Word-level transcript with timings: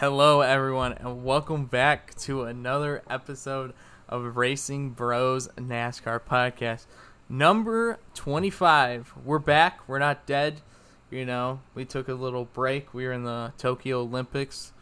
Hello, 0.00 0.40
everyone, 0.40 0.94
and 0.94 1.22
welcome 1.22 1.66
back 1.66 2.14
to 2.20 2.44
another 2.44 3.02
episode 3.10 3.74
of 4.08 4.34
Racing 4.34 4.92
Bros 4.92 5.48
NASCAR 5.58 6.20
podcast, 6.22 6.86
number 7.28 7.98
25. 8.14 9.12
We're 9.26 9.38
back. 9.38 9.86
We're 9.86 9.98
not 9.98 10.24
dead. 10.24 10.62
You 11.10 11.26
know, 11.26 11.60
we 11.74 11.84
took 11.84 12.08
a 12.08 12.14
little 12.14 12.46
break. 12.46 12.94
We 12.94 13.04
were 13.04 13.12
in 13.12 13.24
the 13.24 13.52
Tokyo 13.58 14.00
Olympics. 14.00 14.72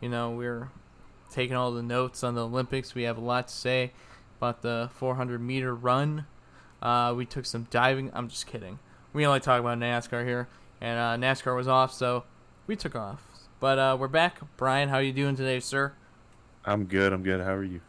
You 0.00 0.08
know, 0.08 0.32
we 0.32 0.44
are 0.44 0.72
taking 1.30 1.54
all 1.54 1.70
the 1.70 1.80
notes 1.80 2.24
on 2.24 2.34
the 2.34 2.44
Olympics. 2.44 2.96
We 2.96 3.04
have 3.04 3.16
a 3.16 3.20
lot 3.20 3.46
to 3.46 3.54
say 3.54 3.92
about 4.38 4.62
the 4.62 4.90
400 4.94 5.40
meter 5.40 5.72
run. 5.72 6.26
Uh, 6.82 7.14
we 7.16 7.26
took 7.26 7.46
some 7.46 7.68
diving. 7.70 8.10
I'm 8.12 8.26
just 8.26 8.48
kidding. 8.48 8.80
We 9.12 9.24
only 9.24 9.38
talk 9.38 9.60
about 9.60 9.78
NASCAR 9.78 10.26
here, 10.26 10.48
and 10.80 10.98
uh, 10.98 11.24
NASCAR 11.24 11.54
was 11.54 11.68
off, 11.68 11.92
so 11.92 12.24
we 12.66 12.74
took 12.74 12.96
off. 12.96 13.33
But 13.60 13.78
uh, 13.78 13.96
we're 13.98 14.08
back. 14.08 14.38
Brian, 14.56 14.88
how 14.88 14.98
you 14.98 15.12
doing 15.12 15.36
today, 15.36 15.60
sir? 15.60 15.92
I'm 16.64 16.84
good. 16.84 17.12
I'm 17.12 17.22
good. 17.22 17.40
How 17.40 17.54
are 17.54 17.64
you? 17.64 17.80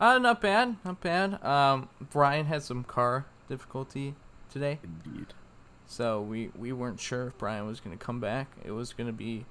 Uh, 0.00 0.18
not 0.18 0.40
bad. 0.40 0.76
Not 0.84 1.00
bad. 1.00 1.42
Um, 1.44 1.88
Brian 2.10 2.46
had 2.46 2.62
some 2.62 2.84
car 2.84 3.26
difficulty 3.48 4.14
today, 4.50 4.78
Indeed. 4.82 5.28
so 5.86 6.20
we 6.20 6.50
we 6.56 6.72
weren't 6.72 7.00
sure 7.00 7.28
if 7.28 7.38
Brian 7.38 7.66
was 7.66 7.80
going 7.80 7.96
to 7.96 8.04
come 8.04 8.20
back. 8.20 8.48
It 8.64 8.72
was 8.72 8.92
going 8.92 9.06
to 9.06 9.12
be 9.12 9.46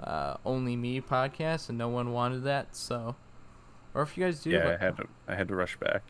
uh, 0.00 0.34
only 0.44 0.76
me 0.76 1.00
podcast, 1.00 1.68
and 1.70 1.78
no 1.78 1.88
one 1.88 2.12
wanted 2.12 2.44
that. 2.44 2.76
So, 2.76 3.16
or 3.94 4.02
if 4.02 4.16
you 4.18 4.24
guys 4.24 4.42
do, 4.42 4.50
Yeah, 4.50 4.64
let- 4.66 4.80
I 4.80 4.84
had 4.84 4.96
to. 4.98 5.06
I 5.28 5.34
had 5.34 5.48
to 5.48 5.54
rush 5.56 5.76
back. 5.78 6.02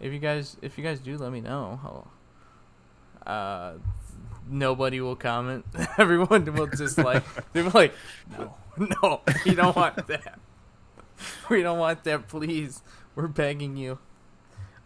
if 0.00 0.12
you 0.12 0.18
guys 0.18 0.56
if 0.62 0.78
you 0.78 0.84
guys 0.84 0.98
do, 1.00 1.18
let 1.18 1.30
me 1.30 1.40
know. 1.42 1.78
I'll, 1.84 3.30
uh, 3.30 3.72
nobody 4.48 5.00
will 5.00 5.16
comment. 5.16 5.64
Everyone 5.98 6.44
will 6.54 6.66
just 6.66 6.98
like 6.98 7.24
they're 7.52 7.68
like, 7.70 7.92
no, 8.38 8.54
no, 8.78 9.20
we 9.44 9.54
don't 9.54 9.76
want 9.76 10.06
that. 10.06 10.38
We 11.48 11.62
don't 11.62 11.78
want 11.78 12.04
that, 12.04 12.28
please. 12.28 12.82
We're 13.14 13.28
begging 13.28 13.76
you. 13.76 13.98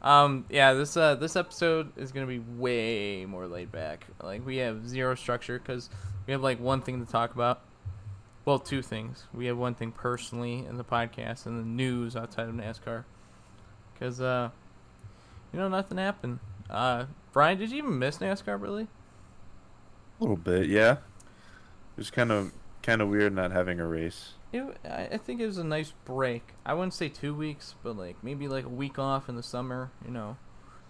Um, 0.03 0.47
yeah, 0.49 0.73
this 0.73 0.97
uh 0.97 1.15
this 1.17 1.37
episode 1.37 1.93
is 1.99 2.13
gonna 2.13 2.27
be 2.27 2.39
way 2.39 3.27
more 3.27 3.47
laid 3.47 3.71
back. 3.71 4.07
Like 4.23 4.47
we 4.47 4.59
have 4.59 4.89
zero 4.89 5.15
structure 5.15 5.59
because 5.59 5.91
we 6.27 6.33
have 6.33 6.43
like 6.43 6.61
one 6.61 6.81
thing 6.81 7.05
to 7.05 7.11
talk 7.11 7.35
about. 7.35 7.61
Well, 8.45 8.59
two 8.59 8.81
things. 8.81 9.25
We 9.35 9.47
have 9.47 9.59
one 9.59 9.75
thing 9.75 9.93
personally 9.93 10.65
in 10.67 10.79
the 10.79 10.85
podcast 10.85 11.45
and 11.47 11.59
the 11.59 11.67
news 11.67 12.17
outside 12.17 12.49
of 12.49 12.55
NASCAR. 12.55 13.05
Cause 13.99 14.21
uh, 14.21 14.51
you 15.53 15.59
know, 15.59 15.69
nothing 15.69 15.99
happened. 15.99 16.39
Uh, 16.71 17.05
Brian, 17.33 17.59
did 17.59 17.71
you 17.71 17.79
even 17.79 17.99
miss 17.99 18.19
NASCAR 18.19 18.61
really? 18.61 18.87
A 20.21 20.23
little 20.23 20.37
bit, 20.37 20.69
yeah. 20.69 20.93
It 20.93 21.97
was 21.97 22.11
kind 22.11 22.31
of 22.31 22.53
kind 22.83 23.01
of 23.01 23.09
weird 23.09 23.35
not 23.35 23.53
having 23.53 23.81
a 23.81 23.87
race. 23.87 24.35
It, 24.53 24.65
I 24.85 25.17
think 25.17 25.41
it 25.41 25.47
was 25.47 25.59
a 25.59 25.65
nice 25.65 25.93
break. 26.05 26.55
I 26.67 26.75
wouldn't 26.75 26.93
say 26.93 27.09
two 27.09 27.35
weeks, 27.35 27.75
but 27.83 27.97
like 27.97 28.23
maybe 28.23 28.47
like 28.47 28.65
a 28.65 28.71
week 28.71 28.99
off 28.99 29.29
in 29.29 29.37
the 29.37 29.43
summer. 29.43 29.93
You 30.05 30.11
know, 30.11 30.37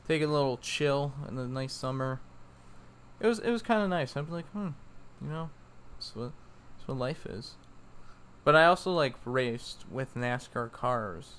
take 0.08 0.22
a 0.22 0.26
little 0.26 0.56
chill 0.56 1.12
in 1.28 1.36
the 1.36 1.46
nice 1.46 1.72
summer. 1.72 2.20
It 3.20 3.28
was 3.28 3.38
it 3.38 3.50
was 3.50 3.62
kind 3.62 3.82
of 3.82 3.88
nice. 3.88 4.16
I'm 4.16 4.28
like, 4.30 4.48
hmm, 4.50 4.70
you 5.22 5.28
know, 5.28 5.50
that's 5.94 6.16
what 6.16 6.32
that's 6.76 6.88
what 6.88 6.96
life 6.96 7.24
is. 7.26 7.54
But 8.42 8.56
I 8.56 8.64
also 8.64 8.92
like 8.92 9.14
raced 9.24 9.84
with 9.90 10.14
NASCAR 10.14 10.72
cars 10.72 11.34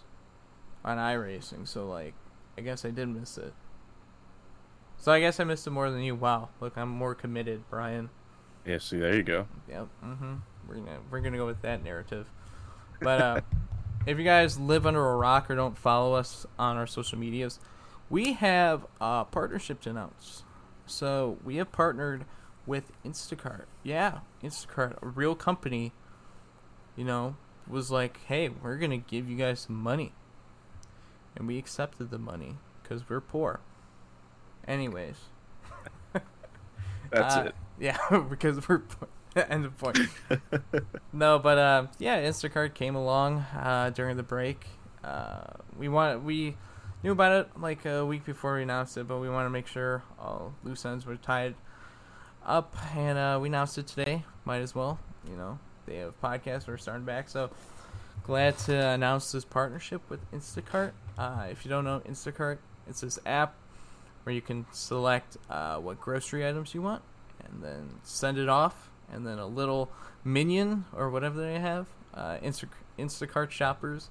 on 0.86 0.98
iRacing, 0.98 1.68
so 1.68 1.88
like 1.88 2.14
I 2.58 2.62
guess 2.62 2.86
I 2.86 2.92
did 2.92 3.10
miss 3.10 3.38
it. 3.38 3.54
So 5.02 5.12
I 5.12 5.20
guess 5.20 5.40
I 5.40 5.46
missed 5.46 5.66
it 5.66 5.72
more 5.72 5.90
than 5.90 6.04
you. 6.04 6.14
Wow, 6.14 6.50
look, 6.60 6.78
I'm 6.78 6.90
more 6.90 7.16
committed, 7.16 7.64
Brian. 7.72 8.12
Yeah. 8.68 8.78
See, 8.78 9.00
there 9.00 9.16
you 9.16 9.24
go. 9.24 9.48
Yep. 9.68 9.88
Mm-hmm. 10.06 10.34
We're 10.68 10.76
gonna 10.76 11.00
we're 11.10 11.22
gonna 11.22 11.38
go 11.38 11.48
with 11.48 11.64
that 11.64 11.84
narrative. 11.84 12.30
But 13.02 13.20
uh, 13.20 13.42
if 14.06 14.20
you 14.20 14.24
guys 14.24 14.60
live 14.60 14.86
under 14.86 15.04
a 15.04 15.16
rock 15.16 15.50
or 15.50 15.56
don't 15.56 15.76
follow 15.76 16.14
us 16.14 16.46
on 16.60 16.78
our 16.78 16.86
social 16.86 17.18
medias, 17.18 17.60
we 18.12 18.34
have 18.34 18.86
a 19.02 19.26
partnership 19.26 19.82
to 19.82 19.90
announce. 19.90 20.44
So 20.86 21.40
we 21.44 21.56
have 21.56 21.72
partnered 21.72 22.26
with 22.68 22.92
Instacart. 23.04 23.66
Yeah, 23.82 24.20
Instacart, 24.44 25.02
a 25.02 25.08
real 25.08 25.34
company. 25.34 25.94
You 26.96 27.06
know, 27.06 27.38
was 27.68 27.90
like, 27.90 28.24
hey, 28.28 28.50
we're 28.50 28.78
gonna 28.78 28.98
give 28.98 29.28
you 29.28 29.36
guys 29.36 29.62
some 29.62 29.78
money, 29.78 30.14
and 31.36 31.48
we 31.48 31.58
accepted 31.58 32.12
the 32.12 32.20
money 32.20 32.58
because 32.84 33.10
we're 33.10 33.20
poor. 33.20 33.62
Anyways. 34.68 35.16
That's 37.12 37.36
Uh, 37.36 37.44
it. 37.48 37.56
Yeah, 37.80 37.98
because 38.30 38.68
we're 38.70 38.82
end 39.36 39.66
of 39.66 39.78
point. 39.78 40.00
no, 41.14 41.40
but 41.40 41.58
uh, 41.58 41.88
yeah, 42.00 42.22
Instacart 42.24 42.74
came 42.74 42.96
along 42.96 43.40
uh, 43.58 43.92
during 43.94 44.18
the 44.18 44.24
break. 44.24 44.66
Uh, 45.04 45.44
we 45.78 45.90
want 45.90 46.24
we 46.24 46.56
knew 47.04 47.12
about 47.12 47.32
it 47.34 47.50
like 47.60 47.86
a 47.86 48.06
week 48.06 48.24
before 48.24 48.56
we 48.56 48.64
announced 48.64 48.96
it, 48.98 49.08
but 49.08 49.18
we 49.20 49.30
want 49.30 49.46
to 49.46 49.50
make 49.50 49.68
sure 49.68 50.04
all 50.20 50.54
loose 50.64 50.86
ends 50.86 51.06
were 51.06 51.18
tied 51.18 51.56
up, 52.46 52.76
and 52.96 53.18
uh, 53.18 53.38
we 53.42 53.50
announced 53.50 53.78
it 53.78 53.88
today. 53.88 54.24
Might 54.46 54.62
as 54.62 54.74
well, 54.74 55.00
you 55.30 55.36
know. 55.36 55.60
They 55.88 55.98
have 55.98 56.20
podcasts. 56.22 56.68
We're 56.68 56.78
starting 56.78 57.04
back, 57.06 57.28
so 57.28 57.50
glad 58.24 58.58
to 58.60 58.74
announce 58.90 59.32
this 59.34 59.44
partnership 59.44 60.02
with 60.10 60.20
Instacart. 60.32 60.92
Uh, 61.18 61.48
if 61.50 61.66
you 61.66 61.70
don't 61.70 61.84
know 61.84 62.02
Instacart, 62.08 62.60
it's 62.88 63.02
this 63.02 63.20
app 63.26 63.56
where 64.24 64.34
you 64.34 64.42
can 64.42 64.66
select 64.72 65.38
uh, 65.50 65.78
what 65.78 66.00
grocery 66.00 66.48
items 66.48 66.74
you 66.74 66.82
want 66.82 67.02
and 67.44 67.64
then 67.64 67.90
send 68.04 68.38
it 68.38 68.50
off. 68.50 68.90
And 69.12 69.28
then 69.28 69.40
a 69.40 69.46
little 69.46 69.92
minion 70.24 70.86
or 70.96 71.10
whatever 71.10 71.42
they 71.42 71.60
have 71.60 71.88
uh, 72.14 72.38
Insta- 72.38 72.70
instacart 72.98 73.52
shoppers 73.52 74.10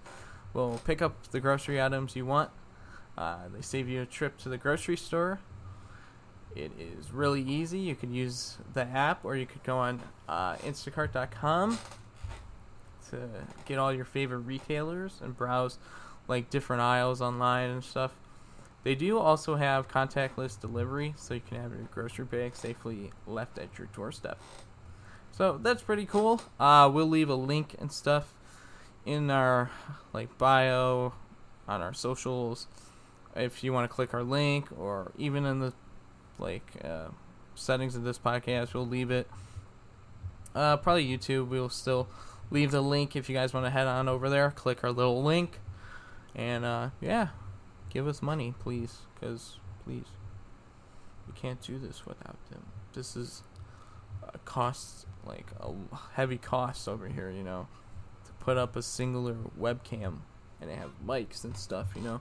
will 0.52 0.80
pick 0.84 1.00
up 1.00 1.30
the 1.30 1.40
grocery 1.40 1.80
items 1.80 2.16
you 2.16 2.26
want. 2.26 2.50
Uh, 3.16 3.48
they 3.54 3.62
save 3.62 3.88
you 3.88 4.02
a 4.02 4.06
trip 4.06 4.36
to 4.38 4.48
the 4.48 4.58
grocery 4.58 4.96
store. 4.96 5.40
It 6.54 6.72
is 6.78 7.12
really 7.12 7.42
easy. 7.42 7.78
You 7.78 7.94
can 7.94 8.12
use 8.12 8.58
the 8.74 8.84
app 8.84 9.24
or 9.24 9.36
you 9.36 9.46
could 9.46 9.62
go 9.62 9.78
on 9.78 10.00
uh, 10.28 10.56
instacart.com 10.56 11.78
to 13.10 13.28
get 13.66 13.78
all 13.78 13.92
your 13.92 14.04
favorite 14.04 14.40
retailers 14.40 15.20
and 15.22 15.36
browse 15.36 15.78
like 16.28 16.50
different 16.50 16.82
aisles 16.82 17.20
online 17.20 17.70
and 17.70 17.84
stuff 17.84 18.12
they 18.82 18.94
do 18.94 19.18
also 19.18 19.56
have 19.56 19.88
contactless 19.88 20.58
delivery, 20.58 21.14
so 21.16 21.34
you 21.34 21.40
can 21.40 21.60
have 21.60 21.72
your 21.72 21.82
grocery 21.92 22.24
bag 22.24 22.56
safely 22.56 23.12
left 23.26 23.58
at 23.58 23.78
your 23.78 23.88
doorstep. 23.94 24.40
So 25.32 25.58
that's 25.62 25.82
pretty 25.82 26.06
cool. 26.06 26.42
Uh, 26.58 26.90
we'll 26.92 27.08
leave 27.08 27.28
a 27.28 27.34
link 27.34 27.76
and 27.78 27.92
stuff 27.92 28.34
in 29.06 29.30
our 29.30 29.70
like 30.12 30.36
bio 30.38 31.12
on 31.66 31.80
our 31.80 31.94
socials 31.94 32.66
if 33.36 33.62
you 33.62 33.72
want 33.72 33.88
to 33.88 33.94
click 33.94 34.12
our 34.14 34.22
link, 34.22 34.68
or 34.78 35.12
even 35.16 35.44
in 35.46 35.60
the 35.60 35.72
like 36.38 36.68
uh, 36.84 37.08
settings 37.54 37.94
of 37.94 38.02
this 38.02 38.18
podcast, 38.18 38.74
we'll 38.74 38.86
leave 38.86 39.10
it. 39.10 39.28
Uh, 40.54 40.76
probably 40.76 41.06
YouTube. 41.06 41.48
We'll 41.48 41.68
still 41.68 42.08
leave 42.50 42.70
the 42.70 42.80
link 42.80 43.14
if 43.14 43.28
you 43.28 43.34
guys 43.34 43.54
want 43.54 43.66
to 43.66 43.70
head 43.70 43.86
on 43.86 44.08
over 44.08 44.28
there. 44.28 44.50
Click 44.50 44.82
our 44.82 44.90
little 44.90 45.22
link, 45.22 45.60
and 46.34 46.64
uh, 46.64 46.90
yeah, 47.00 47.28
give 47.90 48.06
us 48.06 48.22
money, 48.22 48.54
please, 48.58 48.98
because 49.14 49.58
please, 49.84 50.06
we 51.26 51.38
can't 51.38 51.60
do 51.60 51.78
this 51.78 52.06
without 52.06 52.36
them. 52.50 52.62
This 52.94 53.16
is 53.16 53.42
a 54.32 54.38
cost, 54.38 55.06
like 55.26 55.46
a 55.60 55.72
heavy 56.14 56.38
cost 56.38 56.88
over 56.88 57.08
here, 57.08 57.30
you 57.30 57.42
know, 57.42 57.68
to 58.24 58.32
put 58.44 58.56
up 58.56 58.76
a 58.76 58.82
singular 58.82 59.36
webcam 59.58 60.18
and 60.60 60.70
have 60.70 60.90
mics 61.06 61.44
and 61.44 61.56
stuff, 61.56 61.88
you 61.94 62.02
know. 62.02 62.20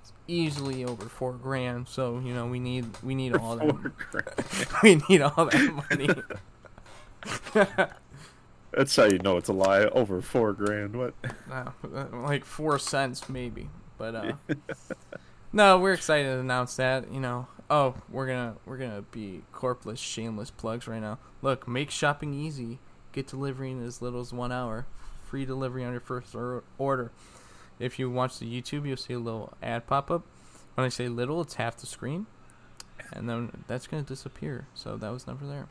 It's 0.00 0.12
easily 0.26 0.84
over 0.84 1.06
four 1.06 1.32
grand, 1.32 1.88
so 1.88 2.20
you 2.24 2.32
know 2.32 2.46
we 2.46 2.60
need 2.60 2.86
we 3.02 3.14
need 3.14 3.34
all 3.34 3.56
that 3.56 3.68
Four 3.68 3.92
grand. 4.10 4.66
we 4.82 5.02
need 5.08 5.22
all 5.22 5.46
that 5.46 5.84
money. 5.90 6.08
That's 8.72 8.94
how 8.94 9.04
you 9.04 9.18
know 9.18 9.38
it's 9.38 9.48
a 9.48 9.52
lie. 9.52 9.84
Over 9.86 10.20
four 10.20 10.52
grand. 10.52 10.94
What? 10.94 11.14
No, 11.48 11.72
uh, 11.84 12.06
like 12.12 12.44
four 12.44 12.78
cents 12.78 13.28
maybe. 13.28 13.68
But 13.98 14.14
uh 14.14 14.32
No, 15.52 15.78
we're 15.78 15.94
excited 15.94 16.24
to 16.24 16.40
announce 16.40 16.76
that, 16.76 17.10
you 17.10 17.20
know. 17.20 17.46
Oh, 17.70 17.94
we're 18.10 18.26
gonna 18.26 18.56
we're 18.66 18.76
gonna 18.76 19.02
be 19.02 19.42
corpless, 19.52 19.98
shameless 19.98 20.50
plugs 20.50 20.86
right 20.86 21.00
now. 21.00 21.18
Look, 21.40 21.66
make 21.66 21.90
shopping 21.90 22.34
easy. 22.34 22.78
Get 23.12 23.26
delivery 23.26 23.70
in 23.70 23.84
as 23.84 24.02
little 24.02 24.20
as 24.20 24.32
one 24.32 24.52
hour. 24.52 24.86
Free 25.24 25.44
delivery 25.44 25.84
on 25.84 25.92
your 25.92 26.00
first 26.00 26.34
order. 26.78 27.12
If 27.78 27.98
you 27.98 28.10
watch 28.10 28.38
the 28.38 28.46
YouTube, 28.46 28.86
you'll 28.86 28.96
see 28.96 29.14
a 29.14 29.18
little 29.18 29.54
ad 29.62 29.86
pop 29.86 30.10
up. 30.10 30.26
When 30.74 30.84
I 30.84 30.88
say 30.90 31.08
little, 31.08 31.40
it's 31.40 31.54
half 31.54 31.76
the 31.76 31.86
screen, 31.86 32.26
and 33.12 33.28
then 33.28 33.64
that's 33.66 33.86
gonna 33.86 34.02
disappear. 34.02 34.66
So 34.74 34.96
that 34.96 35.10
was 35.10 35.26
never 35.26 35.46
there. 35.46 35.66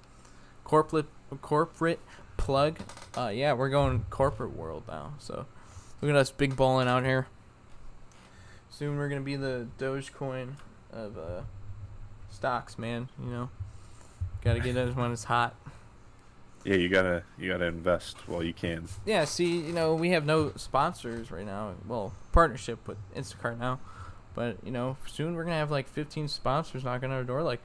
Corporate 0.63 1.07
corporate 1.41 1.99
plug. 2.37 2.79
Uh, 3.15 3.29
yeah, 3.29 3.53
we're 3.53 3.69
going 3.69 4.05
corporate 4.09 4.55
world 4.55 4.83
now. 4.87 5.13
So 5.19 5.45
look 6.01 6.09
at 6.09 6.15
us 6.15 6.31
big 6.31 6.55
balling 6.55 6.87
out 6.87 7.05
here. 7.05 7.27
Soon 8.69 8.97
we're 8.97 9.09
gonna 9.09 9.21
be 9.21 9.35
the 9.35 9.67
Dogecoin 9.79 10.53
of 10.91 11.17
uh, 11.17 11.41
stocks, 12.29 12.77
man. 12.77 13.09
You 13.23 13.29
know, 13.29 13.49
gotta 14.43 14.59
get 14.59 14.75
it 14.75 14.95
when 14.95 15.11
it's 15.11 15.25
hot. 15.25 15.55
Yeah, 16.63 16.75
you 16.75 16.89
gotta 16.89 17.23
you 17.37 17.49
gotta 17.49 17.65
invest 17.65 18.17
while 18.27 18.43
you 18.43 18.53
can. 18.53 18.87
Yeah, 19.05 19.25
see, 19.25 19.59
you 19.59 19.73
know, 19.73 19.95
we 19.95 20.09
have 20.09 20.25
no 20.25 20.51
sponsors 20.55 21.31
right 21.31 21.45
now. 21.45 21.73
Well, 21.87 22.13
partnership 22.31 22.87
with 22.87 22.97
Instacart 23.15 23.57
now, 23.57 23.79
but 24.35 24.57
you 24.63 24.71
know, 24.71 24.97
soon 25.07 25.35
we're 25.35 25.43
gonna 25.43 25.55
have 25.55 25.71
like 25.71 25.87
15 25.87 26.27
sponsors 26.27 26.83
knocking 26.83 27.09
on 27.09 27.15
our 27.15 27.23
door. 27.23 27.41
Like, 27.41 27.61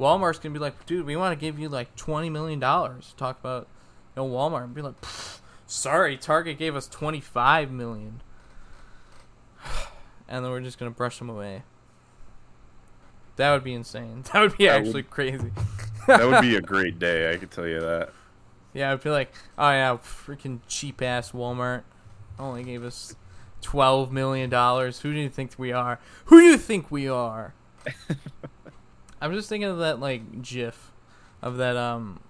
Walmart's 0.00 0.38
gonna 0.38 0.52
be 0.52 0.58
like, 0.58 0.86
dude, 0.86 1.06
we 1.06 1.16
want 1.16 1.38
to 1.38 1.40
give 1.40 1.58
you 1.58 1.68
like 1.68 1.94
20 1.96 2.30
million 2.30 2.58
dollars 2.58 3.14
talk 3.16 3.38
about, 3.40 3.68
you 4.16 4.22
know, 4.22 4.28
Walmart, 4.28 4.64
and 4.64 4.74
be 4.74 4.82
like, 4.82 4.94
sorry, 5.66 6.16
Target 6.16 6.58
gave 6.58 6.74
us 6.74 6.88
25 6.88 7.70
million, 7.70 8.22
and 10.28 10.44
then 10.44 10.50
we're 10.50 10.60
just 10.60 10.78
gonna 10.78 10.90
brush 10.90 11.18
them 11.18 11.28
away. 11.30 11.62
That 13.36 13.52
would 13.52 13.64
be 13.64 13.74
insane. 13.74 14.24
That 14.32 14.40
would 14.40 14.56
be 14.56 14.66
That 14.66 14.76
actually 14.80 14.92
would- 14.94 15.10
crazy. 15.10 15.50
That 16.06 16.26
would 16.26 16.40
be 16.40 16.56
a 16.56 16.60
great 16.62 16.98
day, 16.98 17.32
I 17.32 17.36
can 17.36 17.48
tell 17.48 17.66
you 17.66 17.80
that. 17.80 18.10
Yeah, 18.72 18.92
I'd 18.92 19.02
be 19.02 19.10
like, 19.10 19.32
oh 19.58 19.70
yeah, 19.70 19.96
freaking 19.96 20.60
cheap 20.68 21.00
ass 21.02 21.32
Walmart 21.32 21.82
only 22.38 22.62
gave 22.62 22.84
us 22.84 23.14
twelve 23.62 24.12
million 24.12 24.50
dollars. 24.50 25.00
Who 25.00 25.12
do 25.12 25.18
you 25.18 25.28
think 25.30 25.52
we 25.58 25.72
are? 25.72 25.98
Who 26.26 26.40
do 26.40 26.46
you 26.46 26.58
think 26.58 26.90
we 26.90 27.08
are? 27.08 27.54
I'm 29.20 29.32
just 29.32 29.48
thinking 29.48 29.68
of 29.68 29.78
that 29.78 29.98
like 30.00 30.42
GIF 30.42 30.92
of 31.42 31.56
that 31.56 31.76
um 31.76 32.20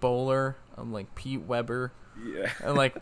bowler 0.00 0.56
of 0.76 0.88
like 0.90 1.14
Pete 1.14 1.42
Weber. 1.42 1.92
Yeah. 2.22 2.50
And 2.62 2.76
like, 2.76 2.96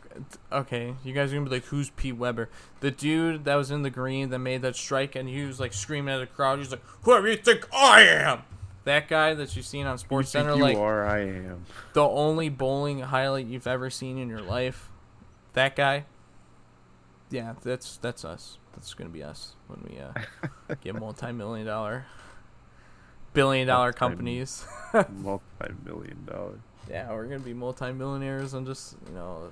okay, 0.51 0.95
you 1.05 1.13
guys 1.13 1.33
are 1.33 1.37
gonna 1.37 1.49
be 1.49 1.57
like, 1.57 1.65
who's 1.67 1.91
Pete 1.91 2.17
Weber? 2.17 2.49
The 2.81 2.91
dude 2.91 3.45
that 3.45 3.57
was 3.57 3.71
in 3.71 3.83
the 3.83 3.91
green 3.91 4.31
that 4.31 4.39
made 4.39 4.63
that 4.63 4.77
strike, 4.77 5.17
and 5.17 5.29
he 5.29 5.45
was 5.45 5.61
like 5.61 5.73
screaming 5.73 6.15
at 6.15 6.19
the 6.19 6.27
crowd. 6.27 6.59
He's 6.59 6.71
like, 6.71 6.83
"Whoever 7.03 7.29
you 7.29 7.37
think 7.37 7.69
I 7.75 8.03
am." 8.03 8.43
That 8.85 9.09
guy 9.09 9.35
that 9.35 9.55
you've 9.55 9.67
seen 9.67 9.87
on 9.87 9.99
Sports 9.99 10.33
think 10.33 10.45
Center, 10.47 10.57
you 10.57 10.63
like 10.63 10.77
are, 10.77 11.07
I 11.07 11.21
am. 11.21 11.65
the 11.93 12.03
only 12.03 12.49
bowling 12.49 13.01
highlight 13.01 13.47
you've 13.47 13.67
ever 13.67 13.91
seen 13.91 14.19
in 14.19 14.29
your 14.29 14.41
life. 14.43 14.89
That 15.53 15.77
guy. 15.77 16.07
Yeah, 17.31 17.55
that's 17.63 17.97
that's 17.99 18.25
us. 18.25 18.59
That's 18.75 18.93
gonna 18.95 19.11
be 19.11 19.23
us 19.23 19.55
when 19.69 19.87
we 19.89 19.99
uh, 20.01 20.75
get 20.83 20.99
multi-million 20.99 21.67
dollar, 21.67 22.07
billion 23.35 23.67
dollar 23.69 23.87
Multi- 23.89 23.99
companies. 23.99 24.65
Multi-million 25.11 26.25
dollar. 26.27 26.59
Yeah, 26.91 27.11
we're 27.11 27.25
gonna 27.25 27.41
be 27.41 27.55
multi-millionaires 27.55 28.55
on 28.55 28.67
just 28.67 28.97
you 29.09 29.15
know, 29.15 29.51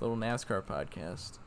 a 0.00 0.04
little 0.04 0.16
NASCAR 0.16 0.62
podcast. 0.62 1.38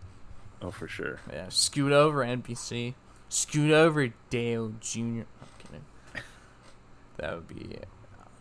Oh, 0.62 0.72
for 0.72 0.88
sure. 0.88 1.20
Yeah, 1.32 1.50
scoot 1.50 1.92
over 1.92 2.24
NBC. 2.24 2.94
Scoot 3.30 3.72
over 3.72 4.08
Dale 4.30 4.74
Jr. 4.80 5.00
I'm 5.02 5.26
kidding. 5.60 5.86
That 7.18 7.36
would 7.36 7.48
be 7.48 7.78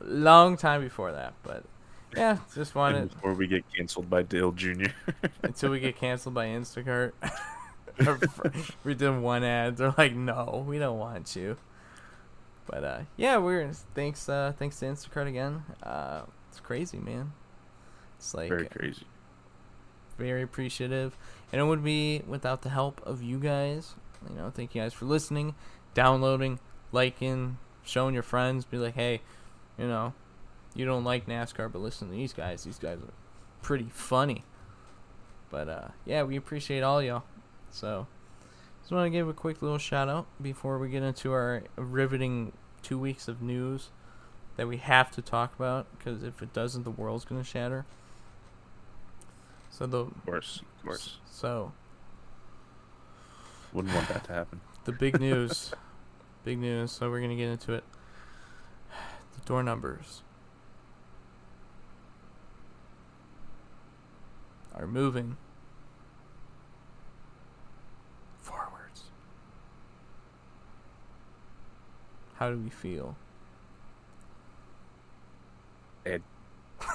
a 0.01 0.05
long 0.05 0.57
time 0.57 0.81
before 0.81 1.13
that, 1.13 1.35
but 1.43 1.65
yeah, 2.17 2.39
just 2.55 2.75
wanted 2.75 3.11
before 3.11 3.35
we 3.35 3.47
get 3.47 3.65
canceled 3.75 4.09
by 4.09 4.23
Dale 4.23 4.53
Jr. 4.53 4.87
until 5.43 5.71
we 5.71 5.81
get 5.81 5.97
canceled 5.97 6.35
by 6.35 6.47
Instacart. 6.47 7.13
We 8.85 8.95
did 8.95 9.19
one 9.19 9.45
ad. 9.45 9.77
They're 9.77 9.95
like, 9.99 10.15
no, 10.15 10.65
we 10.67 10.79
don't 10.79 10.99
want 10.99 11.37
you. 11.37 11.59
But 12.67 12.85
uh, 12.85 13.01
yeah, 13.17 13.37
we're 13.37 13.71
thanks. 13.95 14.29
Uh, 14.29 14.53
thanks 14.59 14.79
to 14.81 14.87
Instacart 14.87 15.29
again. 15.29 15.63
Uh, 15.83 16.23
it's 16.52 16.60
crazy, 16.60 16.99
man. 16.99 17.32
It's 18.19 18.34
like 18.34 18.50
Very 18.50 18.66
crazy. 18.66 19.06
very 20.19 20.43
appreciative, 20.43 21.16
and 21.50 21.60
it 21.60 21.64
would 21.64 21.82
be 21.82 22.22
without 22.26 22.60
the 22.62 22.69
help 22.69 23.00
of 23.06 23.22
you 23.22 23.38
guys. 23.38 23.94
You 24.28 24.37
know, 24.37 24.50
thank 24.54 24.75
you 24.75 24.82
guys 24.82 24.93
for 24.93 25.06
listening, 25.06 25.54
downloading, 25.94 26.60
liking, 26.93 27.56
showing 27.82 28.12
your 28.14 28.22
friends. 28.22 28.64
Be 28.66 28.76
like, 28.76 28.94
hey, 28.94 29.22
you 29.78 29.88
know, 29.88 30.12
you 30.75 30.84
don't 30.84 31.04
like 31.04 31.26
NASCAR, 31.26 31.72
but 31.72 31.81
listen 31.81 32.08
to 32.08 32.14
these 32.14 32.32
guys. 32.34 32.64
These 32.64 32.78
guys 32.78 32.99
are 32.99 33.12
pretty 33.62 33.88
funny. 33.90 34.44
But 35.50 35.69
uh, 35.69 35.88
yeah, 36.04 36.22
we 36.22 36.37
appreciate 36.37 36.82
all 36.82 37.02
y'all. 37.02 37.25
So, 37.70 38.06
just 38.82 38.93
want 38.93 39.06
to 39.06 39.10
give 39.10 39.26
a 39.28 39.32
quick 39.32 39.62
little 39.62 39.78
shout 39.78 40.08
out 40.10 40.26
before 40.40 40.78
we 40.78 40.90
get 40.90 41.02
into 41.02 41.32
our 41.32 41.62
riveting 41.76 42.52
two 42.82 42.99
weeks 42.99 43.26
of 43.26 43.40
news 43.40 43.88
that 44.56 44.69
we 44.69 44.76
have 44.78 45.10
to 45.12 45.22
talk 45.22 45.54
about 45.54 45.87
because 45.96 46.22
if 46.22 46.43
it 46.43 46.52
doesn't, 46.52 46.84
the 46.84 46.90
world's 46.90 47.25
gonna 47.25 47.44
shatter. 47.44 47.84
So 49.70 49.87
the 49.87 49.99
Of 49.99 50.25
course. 50.26 50.62
Of 50.78 50.84
course. 50.84 51.19
so 51.31 51.72
Wouldn't 53.72 53.94
want 53.94 54.08
that 54.08 54.25
to 54.25 54.32
happen. 54.32 54.60
the 54.84 54.93
big 54.93 55.19
news, 55.19 55.72
big 56.44 56.58
news. 56.58 56.93
So 56.93 57.10
we're 57.10 57.20
gonna 57.20 57.37
get 57.37 57.49
into 57.49 57.72
it. 57.72 57.84
The 59.34 59.40
door 59.46 59.62
numbers 59.62 60.22
are 64.75 64.87
moving 64.87 65.37
forwards. 68.40 69.04
How 72.34 72.50
do 72.50 72.58
we 72.58 72.70
feel? 72.70 73.16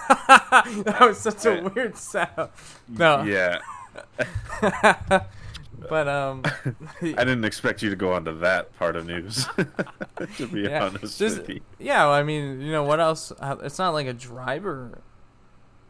that 0.86 0.98
was 1.02 1.18
such 1.20 1.46
a 1.46 1.62
weird 1.76 1.98
sound. 1.98 2.50
No. 2.88 3.24
Yeah. 3.24 3.60
But 5.90 6.08
um, 6.08 6.42
I 7.02 7.24
didn't 7.24 7.46
expect 7.46 7.84
you 7.84 7.92
to 7.92 7.96
go 7.96 8.12
on 8.14 8.26
to 8.26 8.34
that 8.34 8.76
part 8.78 8.96
of 8.96 9.06
news. 9.06 9.46
to 10.38 10.48
be 10.48 10.62
Yeah, 10.62 10.86
honest 10.86 11.20
just- 11.20 11.38
with 11.38 11.50
you. 11.50 11.62
Yeah, 11.78 12.06
well, 12.06 12.14
I 12.14 12.24
mean, 12.24 12.62
you 12.62 12.72
know, 12.72 12.82
what 12.84 13.00
else? 13.00 13.32
It's 13.62 13.78
not 13.78 13.92
like 13.92 14.08
a 14.08 14.14
driver 14.14 15.02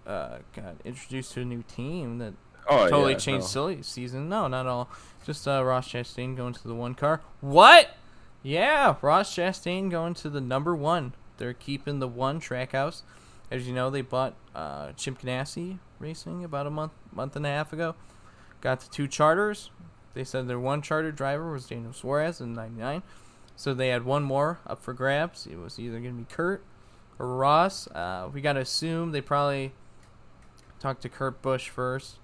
uh, 0.06 0.40
got 0.54 0.76
introduced 0.84 1.32
to 1.34 1.42
a 1.42 1.46
new 1.46 1.64
team 1.64 2.18
that 2.18 2.34
Oh, 2.70 2.90
totally 2.90 3.14
yeah, 3.14 3.18
changed 3.20 3.44
no. 3.44 3.48
silly 3.48 3.82
season. 3.82 4.28
No, 4.28 4.50
not 4.50 4.68
all. 4.68 4.90
Just 5.26 5.48
uh, 5.48 5.64
Ross 5.64 5.88
Chastain 5.88 6.36
going 6.36 6.54
to 6.54 6.68
the 6.68 6.76
one 6.76 6.94
car. 6.94 7.22
What? 7.40 7.96
Yeah, 8.44 8.96
Ross 9.02 9.34
Chastain 9.34 9.90
going 9.90 10.14
to 10.16 10.30
the 10.30 10.42
number 10.42 10.76
one. 10.76 11.14
They're 11.38 11.54
keeping 11.54 12.00
the 12.00 12.10
one 12.10 12.42
trackhouse. 12.42 13.04
As 13.50 13.68
you 13.68 13.74
know, 13.74 13.90
they 13.90 14.02
bought 14.02 14.36
uh, 14.54 14.92
Chip 14.94 15.20
Ganassi 15.22 15.80
Racing 16.00 16.44
about 16.44 16.68
a 16.68 16.70
month, 16.70 16.92
month 17.12 17.36
and 17.36 17.46
a 17.46 17.50
half 17.50 17.74
ago. 17.74 17.96
Got 18.62 18.82
the 18.82 18.90
two 18.90 19.08
charters. 19.08 19.72
They 20.14 20.24
said 20.24 20.48
their 20.48 20.60
one 20.60 20.82
charter 20.82 21.12
driver 21.12 21.52
was 21.52 21.68
Daniel 21.68 21.94
Suarez 21.94 22.42
in 22.42 22.54
'99, 22.54 23.04
so 23.56 23.74
they 23.74 23.90
had 23.90 24.04
one 24.04 24.24
more 24.24 24.60
up 24.66 24.82
for 24.82 24.94
grabs. 24.94 25.48
It 25.48 25.58
was 25.58 25.80
either 25.80 26.00
going 26.00 26.16
to 26.16 26.24
be 26.24 26.34
Kurt 26.34 26.64
or 27.20 27.36
Ross. 27.36 27.88
Uh, 27.88 28.30
we 28.34 28.42
got 28.42 28.54
to 28.54 28.62
assume 28.62 29.12
they 29.12 29.22
probably 29.22 29.74
talked 30.80 31.02
to 31.04 31.10
Kurt 31.10 31.42
Busch 31.42 31.70
first, 31.70 32.18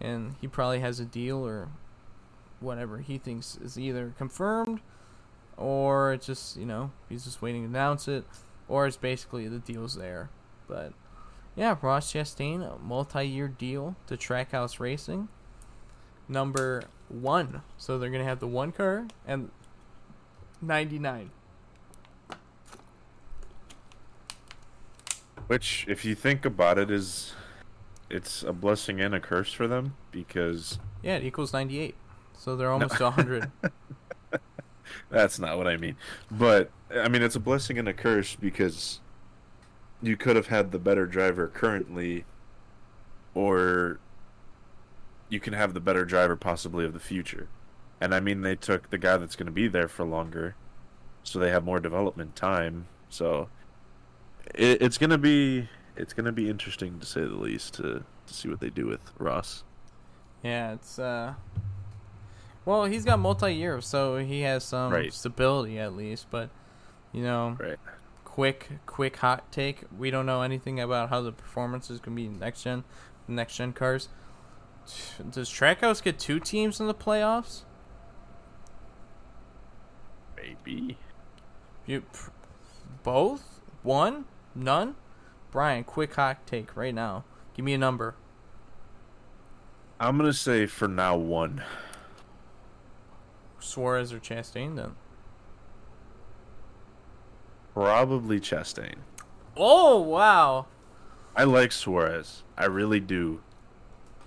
and 0.00 0.34
he 0.40 0.48
probably 0.48 0.80
has 0.80 1.00
a 1.00 1.04
deal 1.04 1.46
or 1.46 1.68
whatever 2.60 2.98
he 2.98 3.18
thinks 3.18 3.56
is 3.56 3.78
either 3.78 4.12
confirmed 4.18 4.80
or 5.58 6.12
it's 6.12 6.26
just 6.26 6.56
you 6.56 6.64
know 6.64 6.90
he's 7.08 7.24
just 7.24 7.42
waiting 7.42 7.62
to 7.62 7.68
announce 7.68 8.08
it, 8.08 8.24
or 8.68 8.86
it's 8.86 8.96
basically 8.96 9.48
the 9.48 9.58
deal's 9.58 9.96
there. 9.96 10.30
But 10.68 10.92
yeah, 11.56 11.76
Ross 11.80 12.12
Chastain, 12.12 12.62
a 12.62 12.78
multi-year 12.78 13.48
deal 13.48 13.96
to 14.06 14.16
Trackhouse 14.16 14.78
Racing, 14.78 15.28
number 16.28 16.84
one. 17.08 17.62
So 17.76 17.98
they're 17.98 18.10
gonna 18.10 18.24
have 18.24 18.40
the 18.40 18.46
one 18.46 18.70
car 18.72 19.06
and 19.26 19.50
ninety-nine. 20.60 21.30
Which, 25.46 25.86
if 25.88 26.04
you 26.04 26.14
think 26.14 26.44
about 26.44 26.78
it, 26.78 26.90
is 26.90 27.32
it's 28.10 28.42
a 28.42 28.52
blessing 28.52 29.00
and 29.00 29.14
a 29.14 29.20
curse 29.20 29.52
for 29.52 29.66
them 29.66 29.94
because 30.10 30.78
Yeah, 31.02 31.16
it 31.16 31.24
equals 31.24 31.52
ninety-eight. 31.52 31.94
So 32.36 32.54
they're 32.56 32.70
almost 32.72 32.96
to 32.98 33.10
hundred. 33.10 33.50
that's 35.10 35.38
not 35.38 35.56
what 35.56 35.66
I 35.66 35.76
mean. 35.78 35.96
But 36.30 36.70
I 36.94 37.08
mean, 37.08 37.22
it's 37.22 37.36
a 37.36 37.40
blessing 37.40 37.78
and 37.78 37.88
a 37.88 37.94
curse 37.94 38.36
because 38.36 39.00
you 40.02 40.16
could 40.16 40.36
have 40.36 40.48
had 40.48 40.70
the 40.72 40.78
better 40.78 41.06
driver 41.06 41.48
currently, 41.48 42.24
or 43.34 44.00
you 45.28 45.40
can 45.40 45.52
have 45.52 45.74
the 45.74 45.80
better 45.80 46.04
driver 46.04 46.36
possibly 46.36 46.84
of 46.84 46.92
the 46.92 47.00
future. 47.00 47.48
And 48.00 48.14
I 48.14 48.20
mean, 48.20 48.42
they 48.42 48.54
took 48.56 48.90
the 48.90 48.98
guy 48.98 49.16
that's 49.16 49.36
going 49.36 49.46
to 49.46 49.52
be 49.52 49.68
there 49.68 49.88
for 49.88 50.04
longer, 50.04 50.54
so 51.24 51.38
they 51.38 51.50
have 51.50 51.64
more 51.64 51.80
development 51.80 52.36
time. 52.36 52.86
So 53.08 53.48
it, 54.54 54.80
it's 54.82 54.98
going 54.98 55.10
to 55.10 55.18
be 55.18 55.68
it's 55.96 56.12
going 56.12 56.26
to 56.26 56.32
be 56.32 56.48
interesting 56.48 57.00
to 57.00 57.06
say 57.06 57.22
the 57.22 57.28
least 57.34 57.74
to 57.74 58.04
to 58.26 58.34
see 58.34 58.48
what 58.48 58.60
they 58.60 58.70
do 58.70 58.86
with 58.86 59.00
Ross. 59.18 59.64
Yeah, 60.42 60.72
it's 60.74 60.98
uh 60.98 61.34
well, 62.64 62.84
he's 62.84 63.04
got 63.04 63.18
multi-year, 63.18 63.80
so 63.80 64.18
he 64.18 64.42
has 64.42 64.62
some 64.62 64.92
Right. 64.92 65.12
stability 65.12 65.78
at 65.78 65.96
least, 65.96 66.26
but 66.30 66.50
you 67.12 67.22
know, 67.22 67.56
Right. 67.58 67.78
Quick 68.38 68.68
quick 68.86 69.16
hot 69.16 69.50
take, 69.50 69.82
we 69.98 70.12
don't 70.12 70.24
know 70.24 70.42
anything 70.42 70.78
about 70.78 71.08
how 71.08 71.20
the 71.20 71.32
performance 71.32 71.90
is 71.90 71.98
going 71.98 72.16
to 72.16 72.22
be 72.22 72.28
next 72.28 72.62
gen 72.62 72.84
next 73.26 73.56
gen 73.56 73.72
cars. 73.72 74.08
Does 75.28 75.50
Trackhouse 75.50 76.00
get 76.00 76.20
two 76.20 76.38
teams 76.38 76.78
in 76.78 76.86
the 76.86 76.94
playoffs? 76.94 77.62
Maybe. 80.36 80.98
You 81.84 82.04
both? 83.02 83.60
One? 83.82 84.26
None? 84.54 84.94
Brian, 85.50 85.82
quick 85.82 86.14
hot 86.14 86.46
take 86.46 86.76
right 86.76 86.94
now. 86.94 87.24
Give 87.54 87.64
me 87.64 87.74
a 87.74 87.78
number. 87.78 88.14
I'm 89.98 90.16
gonna 90.16 90.32
say 90.32 90.66
for 90.66 90.86
now 90.86 91.16
one. 91.16 91.64
Suarez 93.58 94.12
or 94.12 94.20
Chastain 94.20 94.76
then? 94.76 94.94
Probably 97.78 98.40
Chastain. 98.40 98.96
Oh 99.56 100.00
wow! 100.00 100.66
I 101.36 101.44
like 101.44 101.70
Suarez. 101.70 102.42
I 102.56 102.64
really 102.64 102.98
do. 102.98 103.40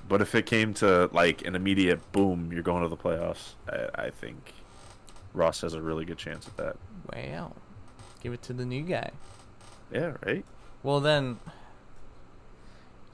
But 0.07 0.21
if 0.21 0.33
it 0.35 0.45
came 0.45 0.73
to 0.75 1.09
like 1.11 1.45
an 1.45 1.53
immediate 1.53 2.13
boom, 2.13 2.51
you're 2.53 2.63
going 2.63 2.81
to 2.83 2.87
the 2.87 2.95
playoffs. 2.95 3.55
I, 3.67 4.05
I 4.05 4.09
think 4.09 4.53
Ross 5.33 5.59
has 5.61 5.73
a 5.73 5.81
really 5.81 6.05
good 6.05 6.17
chance 6.17 6.47
at 6.47 6.55
that. 6.55 6.77
Wow. 7.13 7.51
Give 8.23 8.31
it 8.31 8.41
to 8.43 8.53
the 8.53 8.65
new 8.65 8.83
guy. 8.83 9.11
Yeah, 9.91 10.13
right. 10.25 10.45
Well 10.81 11.01
then, 11.01 11.39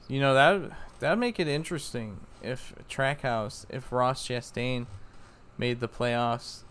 you 0.06 0.20
know 0.20 0.34
that 0.34 0.70
that 1.00 1.10
would 1.10 1.18
make 1.18 1.40
it 1.40 1.48
interesting 1.48 2.20
if 2.44 2.76
Trackhouse, 2.88 3.66
if 3.70 3.90
Ross 3.90 4.28
Chastain 4.28 4.86
made 5.56 5.80
the 5.80 5.88
playoffs, 5.88 6.62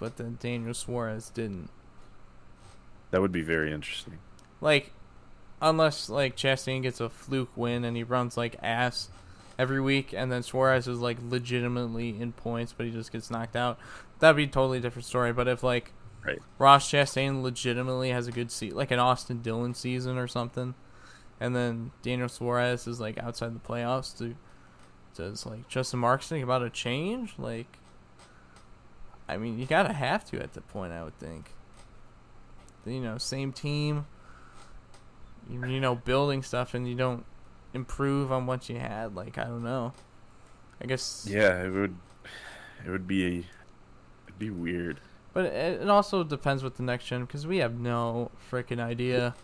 but 0.00 0.16
then 0.16 0.36
Daniel 0.40 0.74
Suarez 0.74 1.30
didn't. 1.30 1.70
That 3.14 3.20
would 3.20 3.30
be 3.30 3.42
very 3.42 3.72
interesting. 3.72 4.18
Like, 4.60 4.90
unless 5.62 6.08
like 6.08 6.34
Chastain 6.34 6.82
gets 6.82 7.00
a 7.00 7.08
fluke 7.08 7.56
win 7.56 7.84
and 7.84 7.96
he 7.96 8.02
runs 8.02 8.36
like 8.36 8.56
ass 8.60 9.08
every 9.56 9.80
week, 9.80 10.12
and 10.12 10.32
then 10.32 10.42
Suarez 10.42 10.88
is 10.88 10.98
like 10.98 11.18
legitimately 11.22 12.20
in 12.20 12.32
points, 12.32 12.74
but 12.76 12.86
he 12.86 12.90
just 12.90 13.12
gets 13.12 13.30
knocked 13.30 13.54
out. 13.54 13.78
That'd 14.18 14.36
be 14.36 14.42
a 14.42 14.46
totally 14.48 14.80
different 14.80 15.06
story. 15.06 15.32
But 15.32 15.46
if 15.46 15.62
like 15.62 15.92
Right. 16.24 16.40
Ross 16.58 16.90
Chastain 16.90 17.40
legitimately 17.40 18.10
has 18.10 18.26
a 18.26 18.32
good 18.32 18.50
seat, 18.50 18.74
like 18.74 18.90
an 18.90 18.98
Austin 18.98 19.42
Dillon 19.42 19.74
season 19.74 20.18
or 20.18 20.26
something, 20.26 20.74
and 21.38 21.54
then 21.54 21.92
Daniel 22.02 22.28
Suarez 22.28 22.88
is 22.88 22.98
like 22.98 23.16
outside 23.18 23.54
the 23.54 23.60
playoffs, 23.60 24.18
to 24.18 24.34
does 25.14 25.46
like 25.46 25.68
Justin 25.68 26.00
Marks 26.00 26.26
think 26.26 26.42
about 26.42 26.64
a 26.64 26.70
change? 26.70 27.34
Like, 27.38 27.78
I 29.28 29.36
mean, 29.36 29.60
you 29.60 29.66
gotta 29.66 29.92
have 29.92 30.24
to 30.32 30.42
at 30.42 30.54
the 30.54 30.62
point, 30.62 30.92
I 30.92 31.04
would 31.04 31.16
think. 31.20 31.52
You 32.86 33.00
know, 33.00 33.18
same 33.18 33.52
team. 33.52 34.06
You, 35.50 35.64
you 35.66 35.80
know, 35.80 35.94
building 35.94 36.42
stuff, 36.42 36.74
and 36.74 36.88
you 36.88 36.94
don't 36.94 37.24
improve 37.74 38.32
on 38.32 38.46
what 38.46 38.68
you 38.68 38.78
had. 38.78 39.14
Like, 39.14 39.36
I 39.38 39.44
don't 39.44 39.62
know. 39.64 39.92
I 40.80 40.86
guess. 40.86 41.26
Yeah, 41.28 41.62
it 41.62 41.70
would. 41.70 41.94
It 42.86 42.90
would 42.90 43.06
be. 43.06 43.24
A, 43.24 43.44
It'd 44.26 44.38
be 44.38 44.50
weird. 44.50 45.00
But 45.32 45.46
it, 45.46 45.82
it 45.82 45.88
also 45.88 46.24
depends 46.24 46.62
with 46.62 46.76
the 46.76 46.82
next 46.82 47.06
gen 47.06 47.22
because 47.24 47.46
we 47.46 47.58
have 47.58 47.78
no 47.78 48.30
freaking 48.50 48.80
idea 48.80 49.34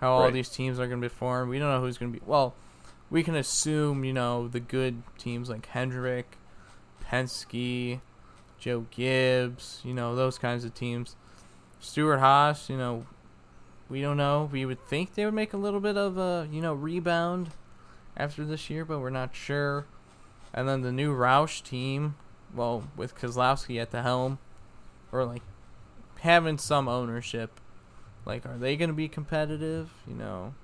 how 0.00 0.12
all 0.12 0.22
Right. 0.24 0.32
these 0.32 0.48
teams 0.48 0.78
are 0.80 0.86
going 0.86 1.00
to 1.00 1.08
be 1.08 1.12
formed. 1.14 1.50
We 1.50 1.58
don't 1.58 1.70
know 1.70 1.80
who's 1.80 1.96
going 1.98 2.12
to 2.12 2.18
be. 2.18 2.24
Well, 2.26 2.54
we 3.10 3.22
can 3.22 3.34
assume, 3.36 4.04
you 4.04 4.12
know, 4.12 4.48
the 4.48 4.60
good 4.60 5.02
teams 5.18 5.48
like 5.48 5.66
Hendrick, 5.66 6.36
Penske, 7.04 8.00
Joe 8.58 8.86
Gibbs, 8.90 9.80
you 9.84 9.94
know, 9.94 10.14
those 10.16 10.38
kinds 10.38 10.64
of 10.64 10.74
teams. 10.74 11.16
Stewart-Haas, 11.80 12.68
you 12.68 12.76
know, 12.76 13.06
we 13.88 14.00
don't 14.00 14.16
know. 14.16 14.48
We 14.50 14.64
would 14.66 14.84
think 14.86 15.14
they 15.14 15.24
would 15.24 15.34
make 15.34 15.52
a 15.52 15.56
little 15.58 15.80
bit 15.80 15.96
of 15.96 16.18
a, 16.18 16.48
you 16.50 16.60
know, 16.60 16.74
rebound 16.74 17.50
after 18.16 18.44
this 18.44 18.68
year, 18.68 18.84
but 18.84 18.98
we're 18.98 19.10
not 19.10 19.34
sure. 19.34 19.86
And 20.52 20.68
then 20.68 20.82
the 20.82 20.92
new 20.92 21.14
Roush 21.14 21.62
team, 21.62 22.16
well, 22.54 22.84
with 22.96 23.16
Keselowski 23.16 23.80
at 23.80 23.90
the 23.90 24.02
helm, 24.02 24.38
or 25.12 25.24
like 25.24 25.42
having 26.20 26.58
some 26.58 26.88
ownership. 26.88 27.60
Like, 28.24 28.44
are 28.44 28.58
they 28.58 28.76
going 28.76 28.90
to 28.90 28.94
be 28.94 29.08
competitive? 29.08 29.90
You 30.06 30.14
know, 30.14 30.54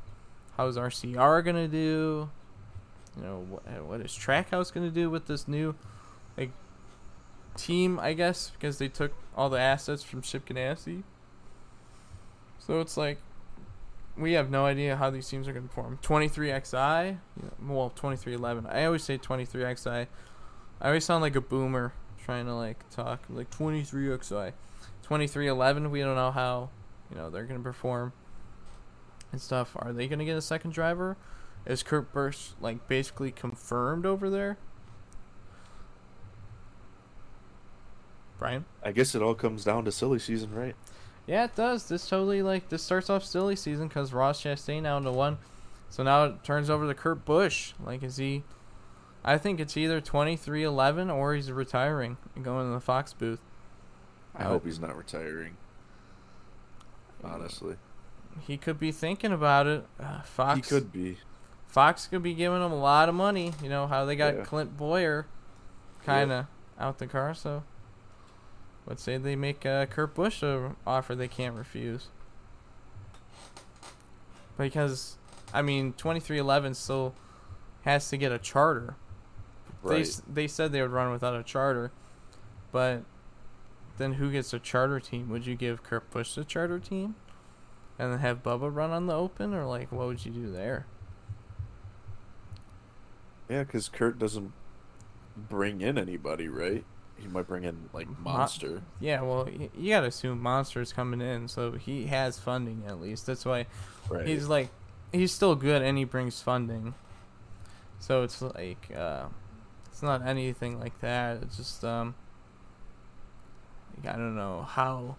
how's 0.57 0.77
RCR 0.77 1.45
going 1.45 1.57
to 1.57 1.69
do? 1.69 2.29
You 3.17 3.23
know, 3.23 3.47
what, 3.49 3.85
what 3.85 4.01
is 4.01 4.13
Trackhouse 4.13 4.73
going 4.73 4.89
to 4.89 4.95
do 4.95 5.11
with 5.11 5.27
this 5.27 5.47
new, 5.47 5.75
like, 6.37 6.51
team? 7.57 8.01
I 8.01 8.15
guess 8.15 8.51
because 8.51 8.79
they 8.79 8.89
took 8.89 9.13
all 9.37 9.49
the 9.49 9.59
assets 9.59 10.03
from 10.03 10.23
Chip 10.23 10.47
Ganassi. 10.47 11.03
So 12.59 12.81
it's 12.81 12.97
like 12.97 13.19
we 14.17 14.33
have 14.33 14.51
no 14.51 14.67
idea 14.67 14.97
how 14.97 15.11
these 15.11 15.29
teams 15.29 15.49
are 15.49 15.53
going 15.53 15.69
to 15.69 15.69
perform. 15.69 15.99
23XI, 16.03 17.19
you 17.43 17.51
well, 17.67 17.91
2311. 17.91 18.67
I 18.67 18.85
always 18.85 19.03
say 19.03 19.19
23XI. 19.19 20.07
I 20.81 20.87
always 20.87 21.05
sound 21.05 21.23
like 21.23 21.37
a 21.37 21.41
boomer 21.41 21.93
trying 22.25 22.47
to 22.47 22.55
like 22.55 22.89
talk 22.91 23.23
like 23.31 23.51
23XI. 23.51 24.53
2311, 25.03 25.91
we 25.91 26.01
don't 26.01 26.17
know 26.17 26.31
how, 26.31 26.71
you 27.11 27.17
know, 27.17 27.31
they're 27.31 27.45
going 27.45 27.59
to 27.59 27.65
perform 27.65 28.13
and 29.33 29.41
stuff. 29.41 29.73
Are 29.77 29.93
they 29.93 30.07
going 30.07 30.19
to 30.19 30.25
get 30.25 30.37
a 30.37 30.43
second 30.43 30.73
driver? 30.73 31.17
Is 31.65 31.83
Kurt 31.83 32.13
Busch 32.13 32.51
like 32.61 32.87
basically 32.89 33.31
confirmed 33.31 34.05
over 34.07 34.29
there? 34.29 34.59
Brian? 38.43 38.65
I 38.83 38.91
guess 38.93 39.15
it 39.15 39.23
all 39.23 39.35
comes 39.35 39.65
down 39.65 39.85
to 39.85 39.93
silly 39.93 40.19
season, 40.19 40.53
right? 40.55 40.75
Yeah, 41.27 41.45
it 41.45 41.55
does. 41.55 41.89
This 41.89 42.09
totally 42.09 42.43
like 42.43 42.69
this 42.69 42.83
starts 42.83 43.09
off 43.09 43.25
silly 43.25 43.55
season 43.55 43.87
because 43.89 44.13
Ross 44.13 44.43
Chastain 44.43 44.83
now 44.83 44.97
into 44.97 45.13
one, 45.13 45.39
so 45.89 46.03
now 46.03 46.25
it 46.25 46.43
turns 46.43 46.69
over 46.69 46.87
to 46.89 46.95
Kurt 46.95 47.25
Busch. 47.25 47.73
Like, 47.85 48.03
is 48.03 48.17
he? 48.17 48.43
I 49.25 49.39
think 49.39 49.61
it's 49.61 49.77
either 49.77 50.01
twenty 50.01 50.35
three 50.37 50.65
eleven 50.65 51.09
or 51.11 51.35
he's 51.35 51.53
retiring 51.53 52.17
and 52.35 52.45
going 52.45 52.67
to 52.67 52.73
the 52.75 52.81
Fox 52.81 53.13
booth. 53.13 53.41
I 54.35 54.43
hope 54.45 54.65
he's 54.65 54.81
not 54.81 54.97
retiring. 54.97 55.57
Honestly, 57.23 57.77
He 58.41 58.57
could 58.57 58.81
be 58.81 58.91
thinking 58.91 59.31
about 59.33 59.67
it. 59.69 59.87
Uh, 60.01 60.23
Fox 60.23 60.57
he 60.57 60.63
could 60.63 60.93
be. 60.93 61.19
Fox 61.69 62.07
could 62.09 62.23
be 62.23 62.35
giving 62.35 62.61
him 62.61 62.73
a 62.73 62.81
lot 62.81 63.09
of 63.09 63.15
money. 63.15 63.53
You 63.63 63.69
know 63.69 63.87
how 63.87 64.05
they 64.05 64.17
got 64.17 64.35
Yeah. 64.35 64.43
Clint 64.45 64.77
Bowyer, 64.77 65.27
kind 66.05 66.33
of 66.33 66.47
out 66.81 66.99
the 66.99 67.07
car. 67.07 67.33
So, 67.35 67.63
let's 68.87 69.03
say 69.03 69.17
they 69.17 69.37
make 69.37 69.65
uh, 69.67 69.87
Kurt 69.87 70.15
Busch 70.15 70.43
a 70.43 70.75
offer 70.87 71.15
they 71.15 71.29
can't 71.29 71.55
refuse. 71.57 72.09
Because, 74.59 75.17
I 75.53 75.63
mean, 75.63 75.93
twenty 75.95 76.21
three 76.21 76.39
eleven 76.39 76.75
still 76.75 77.15
has 77.83 78.09
to 78.11 78.17
get 78.17 78.33
a 78.33 78.39
charter. 78.39 78.97
They 79.85 79.91
Right. 79.91 80.01
s- 80.03 80.23
they 80.33 80.47
said 80.47 80.71
they 80.73 80.83
would 80.83 80.93
run 80.93 81.11
without 81.11 81.35
a 81.35 81.43
charter, 81.43 81.91
but 82.71 83.03
then 83.99 84.15
who 84.15 84.31
gets 84.31 84.53
a 84.53 84.59
charter 84.59 85.01
team? 85.01 85.29
Would 85.31 85.47
you 85.47 85.57
give 85.57 85.83
Kurt 85.83 86.09
Busch 86.11 86.37
a 86.37 86.45
charter 86.45 86.79
team, 86.79 87.17
and 87.99 88.13
then 88.13 88.19
have 88.21 88.43
Bubba 88.43 88.73
run 88.73 88.91
on 88.91 89.07
the 89.07 89.15
open, 89.15 89.53
or 89.55 89.65
like 89.65 89.91
what 89.91 90.07
would 90.07 90.25
you 90.25 90.31
do 90.33 90.53
there? 90.53 90.87
Yeah, 93.49 93.65
because 93.65 93.89
Kurt 93.89 94.19
doesn't 94.19 94.53
bring 95.37 95.81
in 95.81 95.99
anybody, 95.99 96.49
right? 96.49 96.85
He 97.23 97.29
might 97.29 97.47
bring 97.47 97.65
in 97.65 97.89
like 97.93 98.09
Mo- 98.09 98.33
Monster. 98.33 98.83
Yeah, 99.01 99.23
well, 99.23 99.49
you 99.49 99.91
gotta 99.91 100.09
assume 100.09 100.41
Monster's 100.43 100.93
coming 100.93 101.21
in, 101.23 101.47
so 101.49 101.73
he 101.73 102.07
has 102.09 102.39
funding 102.39 102.83
at 102.87 103.01
least. 103.01 103.27
That's 103.27 103.45
why 103.45 103.67
Right. 104.11 104.27
he's 104.27 104.49
like, 104.49 104.69
he's 105.13 105.33
still 105.33 105.55
good 105.55 105.83
and 105.83 105.97
he 105.97 106.05
brings 106.05 106.41
funding. 106.43 106.95
So 108.01 108.23
it's 108.25 108.43
like, 108.43 108.91
uh, 108.97 109.27
it's 109.87 110.03
not 110.03 110.27
anything 110.27 110.81
like 110.81 111.01
that. 111.01 111.43
It's 111.43 111.57
just, 111.57 111.85
um, 111.85 112.17
like, 113.97 114.13
I 114.15 114.19
don't 114.19 114.35
know 114.37 114.63
how. 114.69 115.17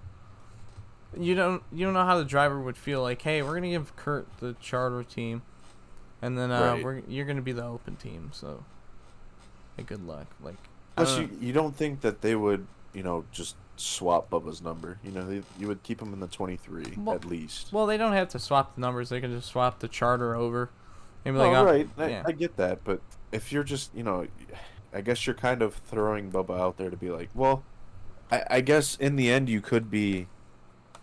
You 1.17 1.35
don't 1.35 1.61
you 1.71 1.85
don't 1.85 1.93
know 1.93 2.05
how 2.05 2.17
the 2.17 2.25
driver 2.25 2.59
would 2.59 2.75
feel 2.75 3.01
like, 3.01 3.21
hey, 3.21 3.41
we're 3.43 3.53
gonna 3.53 3.69
give 3.69 3.95
Kurt 3.95 4.27
the 4.39 4.55
charter 4.59 5.03
team, 5.03 5.43
and 6.23 6.37
then 6.37 6.51
uh, 6.51 6.73
Right. 6.73 6.83
we're 6.83 6.99
you're 7.07 7.25
gonna 7.25 7.41
be 7.43 7.51
the 7.51 7.63
open 7.63 7.95
team. 7.97 8.31
So, 8.33 8.65
hey, 9.77 9.83
good 9.83 10.05
luck. 10.07 10.25
Like, 10.41 10.57
Plus, 10.95 11.15
don't 11.15 11.31
you, 11.41 11.47
you 11.47 11.53
don't 11.53 11.75
think 11.75 12.01
that 12.01 12.21
they 12.21 12.35
would, 12.35 12.67
you 12.93 13.03
know, 13.03 13.25
just 13.31 13.55
swap 13.75 14.29
Bubba's 14.29 14.61
number. 14.61 14.99
You 15.03 15.11
know, 15.11 15.25
they, 15.27 15.41
you 15.59 15.67
would 15.67 15.83
keep 15.83 16.01
him 16.01 16.13
in 16.13 16.19
the 16.19 16.27
23 16.27 16.93
Well- 16.97 17.15
at 17.15 17.25
least. 17.25 17.71
Well, 17.73 17.85
they 17.85 17.97
don't 17.97 18.13
have 18.13 18.29
to 18.29 18.39
swap 18.39 18.75
the 18.75 18.81
numbers. 18.81 19.09
They 19.09 19.21
can 19.21 19.31
just 19.31 19.49
swap 19.49 19.79
the 19.79 19.87
charter 19.87 20.35
over. 20.35 20.69
Maybe 21.25 21.37
like, 21.37 21.55
uh, 21.55 21.63
right. 21.63 21.89
I, 21.97 22.09
yeah. 22.09 22.23
I 22.25 22.33
get 22.33 22.57
that, 22.57 22.83
but 22.83 22.99
if 23.31 23.51
you're 23.53 23.63
just, 23.63 23.95
you 23.95 24.03
know, 24.03 24.27
I 24.93 25.01
guess 25.01 25.25
you're 25.25 25.35
kind 25.35 25.61
of 25.61 25.75
throwing 25.75 26.31
Bubba 26.31 26.59
out 26.59 26.77
there 26.77 26.89
to 26.89 26.97
be 26.97 27.09
like, 27.09 27.29
well, 27.33 27.63
I, 28.31 28.43
I 28.49 28.61
guess 28.61 28.95
in 28.97 29.15
the 29.15 29.31
end 29.31 29.47
you 29.47 29.61
could 29.61 29.89
be, 29.89 30.27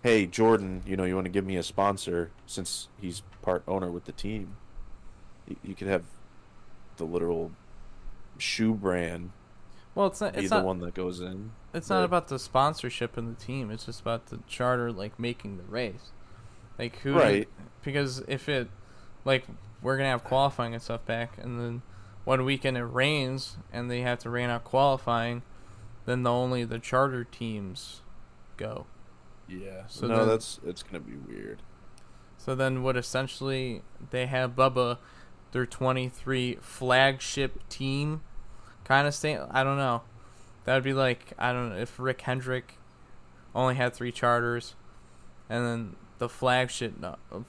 hey 0.03 0.27
Jordan, 0.27 0.83
you 0.87 0.97
know, 0.97 1.05
you 1.05 1.15
want 1.15 1.25
to 1.25 1.31
give 1.31 1.47
me 1.47 1.57
a 1.57 1.63
sponsor 1.63 2.31
since 2.47 2.89
he's 3.01 3.23
part 3.43 3.63
owner 3.67 3.91
with 3.91 4.05
the 4.05 4.13
team. 4.13 4.57
You, 5.49 5.57
you 5.65 5.75
could 5.75 5.89
have 5.89 6.05
the 6.99 7.05
literal 7.05 7.51
shoe 8.37 8.75
brand 8.75 9.31
well, 10.01 10.09
it's 10.09 10.21
not. 10.21 10.33
be 10.35 10.41
It's 10.41 10.49
the 10.51 10.57
not. 10.57 10.65
one 10.65 10.81
that 10.81 10.95
goes 10.95 11.21
in. 11.21 11.53
It's 11.73 11.89
not 11.91 12.05
about 12.05 12.29
the 12.29 12.39
sponsorship 12.39 13.17
and 13.17 13.37
the 13.37 13.41
team. 13.41 13.71
It's 13.71 13.87
just 13.87 14.01
about 14.01 14.27
the 14.27 14.41
charter, 14.49 14.91
like 14.91 15.19
making 15.19 15.57
the 15.59 15.63
race. 15.65 16.11
Like 16.79 16.97
who? 17.01 17.15
Right. 17.17 17.49
Because 17.83 18.23
if 18.27 18.49
it, 18.49 18.69
like, 19.25 19.45
we're 19.83 19.97
gonna 19.97 20.09
have 20.11 20.25
qualifying 20.25 20.75
and 20.75 20.83
stuff 20.83 21.05
back, 21.07 21.39
and 21.39 21.61
then 21.61 21.83
one 22.25 22.45
weekend 22.45 22.77
it 22.77 22.85
rains 22.85 23.57
and 23.73 23.91
they 23.91 24.01
have 24.01 24.19
to 24.21 24.31
rain 24.31 24.51
out 24.51 24.65
qualifying, 24.65 25.43
then 26.07 26.23
the 26.23 26.31
only 26.31 26.65
the 26.65 26.79
charter 26.79 27.25
teams 27.25 28.01
go. 28.57 28.87
Yeah. 29.49 29.85
So 29.89 30.07
no, 30.07 30.19
then- 30.21 30.29
that's 30.29 30.61
it's 30.65 30.83
gonna 30.83 31.01
be 31.01 31.17
weird. 31.17 31.63
So 32.39 32.55
then, 32.55 32.83
would 32.83 32.97
essentially 32.97 33.83
they 34.11 34.25
have 34.27 34.57
Bubba, 34.57 34.97
their 35.53 35.67
23 35.67 36.57
flagship 36.63 37.69
team, 37.69 38.23
kind 38.91 39.07
of 39.07 39.15
stay? 39.15 39.39
I 39.39 39.63
don't 39.63 39.77
know. 39.77 40.03
That 40.65 40.75
would 40.75 40.83
be 40.85 40.93
like 40.93 41.33
I 41.39 41.53
don't 41.53 41.71
know 41.71 41.77
if 41.77 41.99
Rick 41.99 42.23
Hendrick 42.23 42.75
only 43.55 43.77
had 43.77 43.95
three 43.95 44.11
charters, 44.11 44.75
and 45.49 45.65
then 45.65 45.97
the 46.19 46.29
flagship 46.29 46.95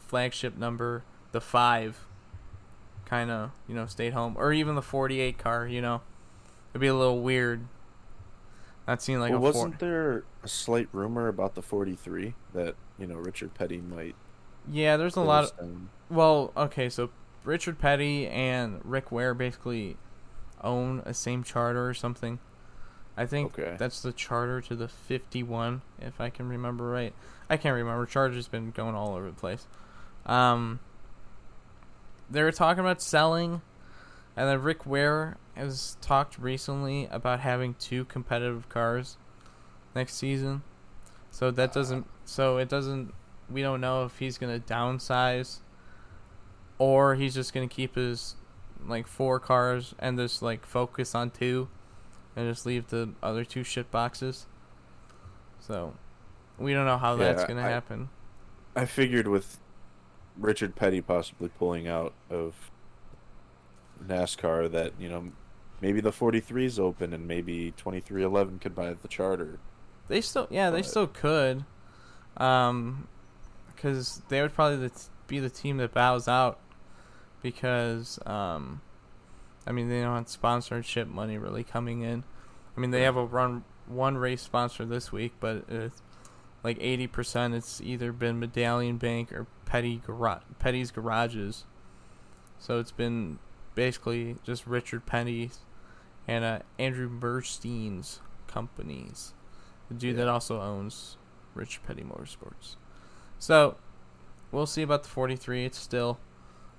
flagship 0.07 0.55
number, 0.55 1.03
the 1.31 1.41
five, 1.41 2.05
kind 3.05 3.31
of 3.31 3.51
you 3.67 3.73
know 3.73 3.87
stayed 3.87 4.13
home, 4.13 4.35
or 4.37 4.53
even 4.53 4.75
the 4.75 4.81
48 4.83 5.37
car. 5.39 5.67
You 5.67 5.81
know, 5.81 6.01
it'd 6.71 6.81
be 6.81 6.87
a 6.87 6.95
little 6.95 7.21
weird. 7.21 7.65
Not 8.87 9.01
seeing 9.01 9.19
like 9.19 9.31
well, 9.31 9.39
a 9.39 9.41
wasn't 9.41 9.79
four- 9.79 9.87
there 9.87 10.23
a 10.43 10.47
slight 10.47 10.89
rumor 10.91 11.27
about 11.27 11.55
the 11.55 11.61
43 11.61 12.33
that 12.53 12.75
you 12.99 13.07
know 13.07 13.15
Richard 13.15 13.53
Petty 13.55 13.77
might? 13.77 14.15
Yeah, 14.69 14.95
there's 14.97 15.15
a 15.15 15.21
lot 15.21 15.45
of 15.45 15.53
own- 15.59 15.89
Well, 16.09 16.51
okay, 16.55 16.87
so 16.89 17.09
Richard 17.43 17.79
Petty 17.79 18.27
and 18.27 18.79
Rick 18.83 19.11
Ware 19.11 19.33
basically 19.33 19.97
own 20.63 21.01
a 21.05 21.13
same 21.13 21.43
charter 21.43 21.87
or 21.87 21.93
something. 21.93 22.39
I 23.17 23.25
think 23.25 23.57
Okay. 23.59 23.75
that's 23.77 24.01
the 24.01 24.13
charter 24.13 24.61
to 24.61 24.75
the 24.75 24.87
51, 24.87 25.81
if 25.99 26.19
I 26.21 26.29
can 26.29 26.47
remember 26.47 26.85
right. 26.89 27.13
I 27.49 27.57
can't 27.57 27.75
remember. 27.75 28.05
Charter's 28.05 28.47
been 28.47 28.71
going 28.71 28.95
all 28.95 29.15
over 29.15 29.27
the 29.27 29.35
place. 29.35 29.67
Um, 30.25 30.79
they 32.29 32.41
were 32.41 32.51
talking 32.53 32.79
about 32.79 33.01
selling, 33.01 33.61
and 34.37 34.47
then 34.49 34.61
Rick 34.61 34.85
Ware 34.85 35.37
has 35.55 35.97
talked 36.01 36.39
recently 36.39 37.07
about 37.11 37.41
having 37.41 37.73
two 37.75 38.05
competitive 38.05 38.69
cars 38.69 39.17
next 39.93 40.15
season. 40.15 40.63
So 41.29 41.51
that 41.51 41.73
doesn't. 41.73 42.07
So 42.23 42.57
it 42.57 42.69
doesn't. 42.69 43.13
We 43.49 43.61
don't 43.61 43.81
know 43.81 44.05
if 44.05 44.17
he's 44.19 44.37
gonna 44.37 44.59
downsize, 44.59 45.59
or 46.77 47.15
he's 47.15 47.33
just 47.33 47.53
gonna 47.53 47.67
keep 47.67 47.95
his 47.95 48.35
like 48.87 49.07
four 49.07 49.39
cars 49.39 49.93
and 49.99 50.17
just 50.17 50.41
like 50.41 50.65
focus 50.65 51.13
on 51.15 51.29
two, 51.31 51.69
and 52.35 52.49
just 52.49 52.65
leave 52.65 52.87
the 52.89 53.11
other 53.21 53.43
two 53.45 53.63
shit 53.63 53.91
boxes. 53.91 54.45
So 55.59 55.93
we 56.57 56.73
don't 56.73 56.85
know 56.85 56.97
how 56.97 57.13
Yeah, 57.15 57.33
that's 57.33 57.45
gonna 57.45 57.61
I- 57.65 57.69
happen. 57.69 58.09
I 58.75 58.85
figured 58.85 59.27
with 59.27 59.59
Richard 60.37 60.75
Petty 60.75 61.01
possibly 61.01 61.49
pulling 61.49 61.87
out 61.87 62.13
of 62.29 62.71
NASCAR 64.05 64.71
that 64.71 64.93
you 64.99 65.09
know 65.09 65.31
maybe 65.81 66.01
the 66.01 66.11
43 66.11 66.65
is 66.65 66.79
open 66.79 67.13
and 67.13 67.27
maybe 67.27 67.71
2311 67.77 68.59
could 68.59 68.75
buy 68.75 68.93
the 68.93 69.07
charter. 69.07 69.59
They 70.07 70.21
still, 70.21 70.47
yeah, 70.51 70.69
they 70.69 70.81
still 70.81 71.07
could, 71.07 71.63
um, 72.37 73.07
because 73.75 74.21
they 74.29 74.41
would 74.41 74.53
probably 74.53 74.89
be 75.27 75.39
the 75.39 75.49
team 75.49 75.77
that 75.77 75.93
bows 75.93 76.27
out, 76.27 76.59
because 77.41 78.19
um, 78.25 78.81
I 79.65 79.71
mean 79.71 79.89
they 79.89 80.01
don't 80.01 80.15
have 80.15 80.29
sponsorship 80.29 81.07
money 81.07 81.37
really 81.37 81.63
coming 81.63 82.01
in. 82.01 82.23
I 82.75 82.79
mean 82.79 82.91
they 82.91 83.03
have 83.03 83.17
a 83.17 83.25
run 83.25 83.63
one 83.87 84.17
race 84.17 84.41
sponsor 84.41 84.85
this 84.85 85.11
week, 85.11 85.33
but 85.39 85.65
it's 85.67 86.01
like 86.63 86.77
eighty 86.79 87.07
percent 87.07 87.53
it's 87.53 87.81
either 87.81 88.11
been 88.11 88.39
Medallion 88.39 88.97
Bank 88.97 89.31
or 89.31 89.47
Petty 89.65 90.01
Gara- 90.05 90.43
Petty's 90.59 90.91
Garages, 90.91 91.65
so 92.59 92.79
it's 92.79 92.91
been 92.91 93.39
basically 93.75 94.35
just 94.43 94.67
Richard 94.67 95.05
Petty 95.05 95.51
and 96.27 96.43
uh, 96.43 96.59
Andrew 96.77 97.09
Murstein's 97.09 98.19
companies 98.47 99.33
the 99.91 99.97
dude 99.97 100.15
that 100.15 100.27
also 100.29 100.61
owns 100.61 101.17
Rich 101.53 101.81
Petty 101.85 102.03
Motorsports. 102.03 102.77
So 103.39 103.75
we'll 104.51 104.65
see 104.65 104.83
about 104.83 105.03
the 105.03 105.09
43. 105.09 105.65
It's 105.65 105.77
still 105.77 106.17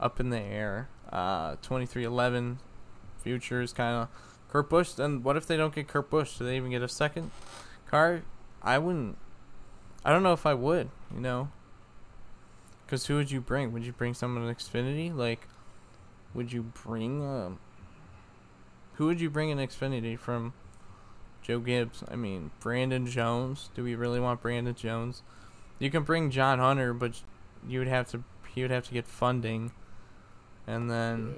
up 0.03 0.21
in 0.21 0.31
the 0.31 0.41
air. 0.41 0.89
Uh, 1.11 1.57
2311 1.63 2.59
future 3.23 3.63
is 3.63 3.73
kind 3.73 3.97
of 3.97 4.09
Kurt 4.49 4.69
Busch. 4.69 4.93
Then 4.93 5.23
what 5.23 5.37
if 5.37 5.47
they 5.47 5.57
don't 5.57 5.75
get 5.75 5.89
Kurt 5.89 6.11
Busch? 6.11 6.37
Do 6.37 6.45
they 6.45 6.57
even 6.57 6.71
get 6.71 6.83
a 6.83 6.89
second 6.89 7.31
car? 7.91 8.23
I 8.63 8.79
wouldn't. 8.79 9.17
I 10.05 10.11
don't 10.11 10.23
know 10.23 10.33
if 10.33 10.45
I 10.45 10.55
would. 10.55 10.91
You 11.15 11.21
know. 11.21 11.49
Because 12.85 13.07
who 13.07 13.17
would 13.17 13.31
you 13.31 13.41
bring? 13.41 13.73
Would 13.73 13.87
you 13.87 13.93
bring 13.93 14.13
someone 14.13 14.47
in 14.47 14.55
Xfinity? 14.55 15.15
Like, 15.15 15.49
would 16.35 16.53
you 16.53 16.63
bring? 16.63 17.25
Um, 17.25 17.59
who 18.95 19.07
would 19.07 19.21
you 19.21 19.31
bring 19.31 19.51
in 19.51 19.59
Xfinity 19.59 20.19
from? 20.19 20.53
Joe 21.43 21.59
Gibbs. 21.59 22.05
I 22.09 22.15
mean, 22.15 22.53
Brandon 22.61 23.07
Jones. 23.07 23.71
Do 23.75 23.83
we 23.83 23.95
really 23.95 24.21
want 24.21 24.41
Brandon 24.41 24.75
Jones? 24.75 25.23
You 25.79 25.91
can 25.91 26.05
bring 26.05 26.31
John 26.31 26.61
Hunter, 26.61 26.95
but 26.95 27.23
you 27.67 27.81
would 27.81 27.89
have 27.89 28.09
to 28.13 28.23
he 28.55 28.63
would 28.63 28.71
have 28.71 28.87
to 28.89 28.95
get 28.95 29.07
funding, 29.07 29.73
and 30.67 30.91
then 30.91 31.35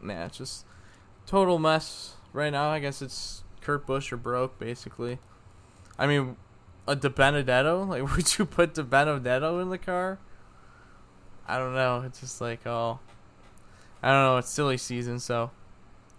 nah, 0.00 0.26
it's 0.26 0.38
just 0.38 0.66
total 1.26 1.58
mess 1.58 2.14
right 2.32 2.50
now. 2.50 2.70
I 2.70 2.78
guess 2.78 3.02
it's 3.02 3.44
Kurt 3.60 3.86
Busch 3.86 4.12
or 4.12 4.16
broke 4.16 4.58
basically. 4.58 5.18
I 5.98 6.06
mean, 6.06 6.36
a 6.86 6.96
DiBenedetto. 6.96 7.86
Like, 7.88 8.16
would 8.16 8.38
you 8.38 8.46
put 8.46 8.74
DiBenedetto 8.74 9.60
in 9.62 9.70
the 9.70 9.78
car? 9.78 10.18
I 11.46 11.58
don't 11.58 11.74
know. 11.74 12.02
It's 12.06 12.20
just 12.20 12.40
like 12.40 12.66
oh, 12.66 13.00
I 14.02 14.12
don't 14.12 14.22
know. 14.24 14.36
It's 14.38 14.50
silly 14.50 14.76
season, 14.76 15.18
so 15.18 15.50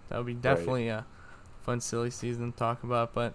that 0.10 0.18
would 0.18 0.26
be 0.26 0.34
definitely 0.34 0.90
a 0.90 1.06
fun 1.62 1.80
silly 1.80 2.12
season 2.12 2.52
to 2.52 2.58
talk 2.58 2.84
about. 2.84 3.14
But 3.14 3.34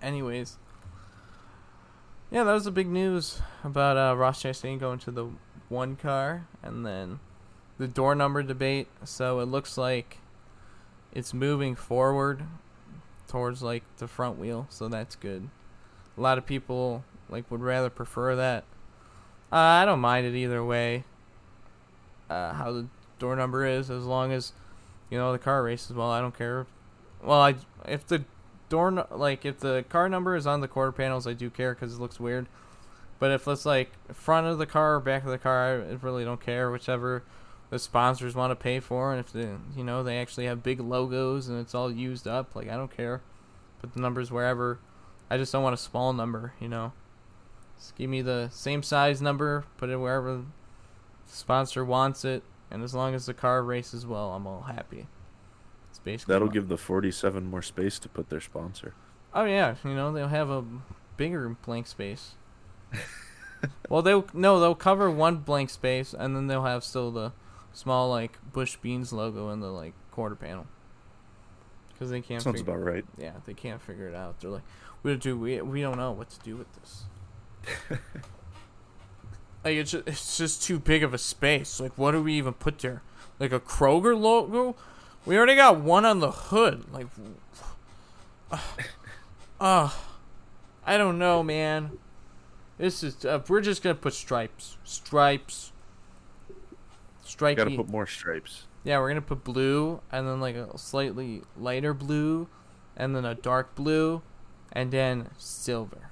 anyways, 0.00 0.58
yeah, 2.30 2.44
that 2.44 2.52
was 2.52 2.64
the 2.64 2.70
big 2.70 2.88
news 2.88 3.40
about 3.62 3.96
uh, 3.96 4.16
Ross 4.16 4.42
Chastain 4.42 4.80
going 4.80 4.98
to 5.00 5.10
the 5.10 5.28
one 5.68 5.96
car, 5.96 6.46
and 6.62 6.84
then 6.84 7.20
the 7.78 7.88
door 7.88 8.14
number 8.14 8.42
debate. 8.42 8.88
So 9.04 9.40
it 9.40 9.46
looks 9.46 9.76
like 9.76 10.18
it's 11.12 11.34
moving 11.34 11.74
forward 11.74 12.42
towards 13.28 13.62
like 13.62 13.82
the 13.98 14.08
front 14.08 14.38
wheel, 14.38 14.66
so 14.70 14.88
that's 14.88 15.16
good. 15.16 15.48
A 16.16 16.20
lot 16.20 16.38
of 16.38 16.46
people 16.46 17.04
like 17.28 17.50
would 17.50 17.62
rather 17.62 17.90
prefer 17.90 18.36
that. 18.36 18.64
Uh, 19.52 19.56
I 19.56 19.84
don't 19.84 20.00
mind 20.00 20.26
it 20.26 20.34
either 20.34 20.64
way. 20.64 21.04
Uh, 22.28 22.52
how 22.54 22.72
the 22.72 22.86
door 23.18 23.36
number 23.36 23.66
is, 23.66 23.90
as 23.90 24.04
long 24.04 24.32
as 24.32 24.52
you 25.10 25.18
know 25.18 25.32
the 25.32 25.38
car 25.38 25.62
races 25.62 25.92
well. 25.92 26.10
I 26.10 26.20
don't 26.20 26.36
care. 26.36 26.66
Well, 27.22 27.40
I 27.40 27.54
if 27.86 28.06
the 28.06 28.24
door 28.68 29.06
like 29.10 29.44
if 29.44 29.60
the 29.60 29.84
car 29.88 30.08
number 30.08 30.34
is 30.36 30.46
on 30.46 30.60
the 30.60 30.68
quarter 30.68 30.92
panels, 30.92 31.26
I 31.26 31.32
do 31.32 31.50
care 31.50 31.74
because 31.74 31.94
it 31.94 32.00
looks 32.00 32.18
weird. 32.18 32.46
But 33.18 33.30
if 33.30 33.46
it's 33.46 33.64
like 33.64 33.92
front 34.12 34.46
of 34.46 34.58
the 34.58 34.66
car 34.66 34.96
or 34.96 35.00
back 35.00 35.24
of 35.24 35.30
the 35.30 35.38
car, 35.38 35.82
I 35.82 35.94
really 36.02 36.24
don't 36.24 36.40
care. 36.40 36.70
Whichever 36.70 37.22
the 37.70 37.78
sponsors 37.78 38.34
want 38.34 38.50
to 38.50 38.56
pay 38.56 38.80
for, 38.80 39.12
and 39.12 39.20
if 39.20 39.32
they 39.32 39.48
you 39.76 39.84
know 39.84 40.02
they 40.02 40.18
actually 40.18 40.46
have 40.46 40.62
big 40.62 40.80
logos 40.80 41.48
and 41.48 41.60
it's 41.60 41.74
all 41.74 41.90
used 41.90 42.26
up, 42.26 42.54
like 42.54 42.68
I 42.68 42.76
don't 42.76 42.94
care. 42.94 43.22
Put 43.80 43.94
the 43.94 44.00
numbers 44.00 44.30
wherever. 44.30 44.78
I 45.30 45.36
just 45.36 45.52
don't 45.52 45.62
want 45.62 45.74
a 45.74 45.78
small 45.78 46.12
number, 46.12 46.54
you 46.60 46.68
know. 46.68 46.92
Just 47.76 47.96
give 47.96 48.08
me 48.08 48.22
the 48.22 48.48
same 48.52 48.82
size 48.82 49.20
number, 49.20 49.64
put 49.76 49.90
it 49.90 49.96
wherever 49.96 50.36
the 50.36 50.44
sponsor 51.26 51.84
wants 51.84 52.24
it, 52.24 52.42
and 52.70 52.82
as 52.82 52.94
long 52.94 53.14
as 53.14 53.26
the 53.26 53.34
car 53.34 53.62
races 53.62 54.06
well, 54.06 54.32
I'm 54.32 54.46
all 54.46 54.62
happy. 54.62 55.06
It's 55.90 55.98
basically 55.98 56.32
That'll 56.32 56.48
give 56.48 56.68
the 56.68 56.76
47 56.78 57.44
more 57.44 57.62
space 57.62 57.98
to 58.00 58.08
put 58.08 58.30
their 58.30 58.40
sponsor. 58.40 58.94
Oh 59.32 59.44
yeah, 59.44 59.76
you 59.84 59.94
know 59.94 60.12
they'll 60.12 60.28
have 60.28 60.50
a 60.50 60.64
bigger 61.16 61.56
blank 61.64 61.86
space. 61.86 62.34
well, 63.88 64.02
they'll 64.02 64.26
no, 64.32 64.60
they'll 64.60 64.74
cover 64.74 65.10
one 65.10 65.38
blank 65.38 65.70
space, 65.70 66.14
and 66.16 66.36
then 66.36 66.46
they'll 66.46 66.64
have 66.64 66.84
still 66.84 67.10
the 67.10 67.32
small 67.74 68.08
like 68.08 68.38
Bush 68.52 68.76
Beans 68.76 69.12
logo 69.12 69.50
in 69.50 69.60
the 69.60 69.70
like 69.70 69.92
quarter 70.10 70.34
panel. 70.34 70.66
Because 71.92 72.10
they 72.10 72.20
can't. 72.20 72.42
Sounds 72.42 72.60
figure, 72.60 72.74
about 72.74 72.84
right. 72.84 73.04
Yeah, 73.18 73.32
they 73.44 73.54
can't 73.54 73.80
figure 73.80 74.08
it 74.08 74.14
out. 74.14 74.40
They're 74.40 74.50
like, 74.50 74.62
we 75.02 75.14
do 75.16 75.38
we 75.38 75.60
we 75.60 75.82
don't 75.82 75.98
know 75.98 76.12
what 76.12 76.30
to 76.30 76.40
do 76.40 76.56
with 76.56 76.66
this. 76.80 77.04
like 79.64 79.76
it's 79.76 79.90
just, 79.92 80.08
it's 80.08 80.38
just 80.38 80.62
too 80.62 80.78
big 80.78 81.02
of 81.02 81.14
a 81.14 81.18
space. 81.18 81.78
Like, 81.80 81.92
what 81.96 82.12
do 82.12 82.22
we 82.22 82.34
even 82.34 82.54
put 82.54 82.78
there? 82.78 83.02
Like 83.38 83.52
a 83.52 83.60
Kroger 83.60 84.18
logo? 84.18 84.76
We 85.26 85.36
already 85.36 85.56
got 85.56 85.80
one 85.80 86.04
on 86.04 86.20
the 86.20 86.30
hood. 86.30 86.84
Like, 86.92 87.06
uh, 89.60 89.90
I 90.86 90.98
don't 90.98 91.18
know, 91.18 91.42
man. 91.42 91.98
This 92.76 93.02
is 93.02 93.24
uh, 93.24 93.40
we're 93.48 93.60
just 93.60 93.82
gonna 93.82 93.94
put 93.94 94.14
stripes, 94.14 94.76
stripes, 94.84 95.72
stripey. 97.34 97.56
Got 97.56 97.68
to 97.70 97.76
put 97.76 97.88
more 97.88 98.06
stripes. 98.06 98.66
Yeah, 98.84 98.98
we're 99.00 99.08
gonna 99.08 99.22
put 99.22 99.42
blue 99.44 100.00
and 100.12 100.28
then 100.28 100.40
like 100.40 100.54
a 100.56 100.76
slightly 100.78 101.42
lighter 101.56 101.92
blue, 101.94 102.48
and 102.96 103.16
then 103.16 103.24
a 103.24 103.34
dark 103.34 103.74
blue, 103.74 104.22
and 104.72 104.90
then 104.90 105.30
silver. 105.38 106.10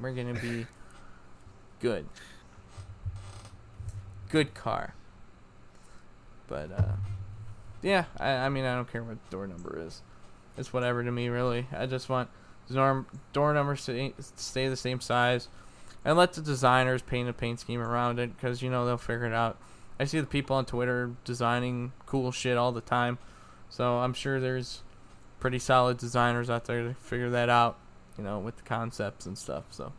We're 0.00 0.12
gonna 0.12 0.34
be 0.34 0.66
good. 1.80 2.06
Good 4.28 4.54
car. 4.54 4.94
But 6.46 6.70
uh, 6.72 6.96
yeah, 7.82 8.04
I, 8.18 8.30
I 8.30 8.48
mean 8.48 8.64
I 8.64 8.74
don't 8.74 8.90
care 8.90 9.02
what 9.02 9.18
door 9.30 9.46
number 9.46 9.78
is. 9.86 10.02
It's 10.58 10.72
whatever 10.72 11.02
to 11.02 11.10
me 11.12 11.28
really. 11.28 11.66
I 11.72 11.86
just 11.86 12.08
want 12.08 12.28
norm 12.68 13.06
door 13.32 13.54
numbers 13.54 13.84
to 13.86 14.12
stay 14.36 14.68
the 14.68 14.76
same 14.76 15.00
size. 15.00 15.48
and 16.04 16.16
let 16.16 16.32
the 16.32 16.42
designers 16.42 17.02
paint 17.02 17.28
a 17.28 17.32
paint 17.32 17.60
scheme 17.60 17.80
around 17.80 18.18
it 18.18 18.34
because 18.36 18.62
you 18.62 18.70
know 18.70 18.84
they'll 18.86 18.96
figure 18.96 19.26
it 19.26 19.32
out. 19.32 19.58
I 20.00 20.04
see 20.04 20.18
the 20.18 20.26
people 20.26 20.56
on 20.56 20.64
Twitter 20.64 21.10
designing 21.24 21.92
cool 22.06 22.32
shit 22.32 22.56
all 22.56 22.72
the 22.72 22.80
time, 22.80 23.18
so 23.68 23.98
I'm 23.98 24.14
sure 24.14 24.40
there's 24.40 24.80
pretty 25.40 25.58
solid 25.58 25.98
designers 25.98 26.48
out 26.48 26.64
there 26.64 26.82
to 26.82 26.94
figure 26.94 27.28
that 27.28 27.50
out, 27.50 27.76
you 28.16 28.24
know, 28.24 28.38
with 28.38 28.56
the 28.56 28.62
concepts 28.62 29.26
and 29.26 29.36
stuff. 29.36 29.64
So 29.68 29.92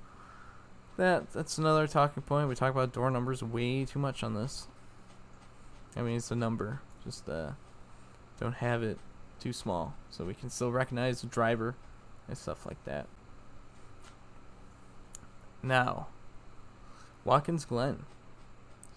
that 0.97 1.31
that's 1.31 1.59
another 1.59 1.85
talking 1.85 2.23
point. 2.23 2.49
We 2.49 2.55
talk 2.55 2.71
about 2.71 2.93
door 2.93 3.11
numbers 3.11 3.43
way 3.43 3.85
too 3.85 3.99
much 3.99 4.23
on 4.23 4.33
this. 4.33 4.67
I 5.95 6.01
mean, 6.01 6.17
it's 6.17 6.31
a 6.31 6.35
number, 6.35 6.81
just 7.03 7.29
uh, 7.29 7.51
don't 8.39 8.55
have 8.55 8.81
it 8.81 8.97
too 9.39 9.53
small, 9.53 9.93
so 10.09 10.25
we 10.25 10.33
can 10.33 10.49
still 10.49 10.71
recognize 10.71 11.21
the 11.21 11.27
driver 11.27 11.75
and 12.27 12.35
stuff 12.35 12.65
like 12.65 12.83
that. 12.85 13.05
Now, 15.61 16.07
Watkins 17.23 17.65
Glen. 17.65 18.05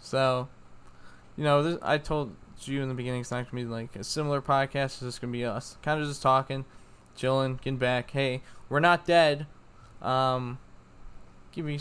So, 0.00 0.48
you 1.36 1.44
know, 1.44 1.62
this, 1.62 1.78
I 1.82 1.98
told 1.98 2.34
you 2.62 2.82
in 2.82 2.88
the 2.88 2.94
beginning 2.94 3.20
it's 3.20 3.30
not 3.30 3.50
gonna 3.50 3.64
be 3.64 3.68
like 3.68 3.96
a 3.96 4.04
similar 4.04 4.40
podcast. 4.40 4.84
It's 4.84 5.00
just 5.00 5.20
gonna 5.20 5.32
be 5.32 5.44
us, 5.44 5.76
kind 5.82 6.00
of 6.00 6.06
just 6.06 6.22
talking, 6.22 6.64
chilling, 7.16 7.56
getting 7.56 7.76
back. 7.76 8.10
Hey, 8.10 8.42
we're 8.68 8.80
not 8.80 9.04
dead. 9.04 9.46
Um, 10.00 10.58
give 11.52 11.68
you 11.68 11.78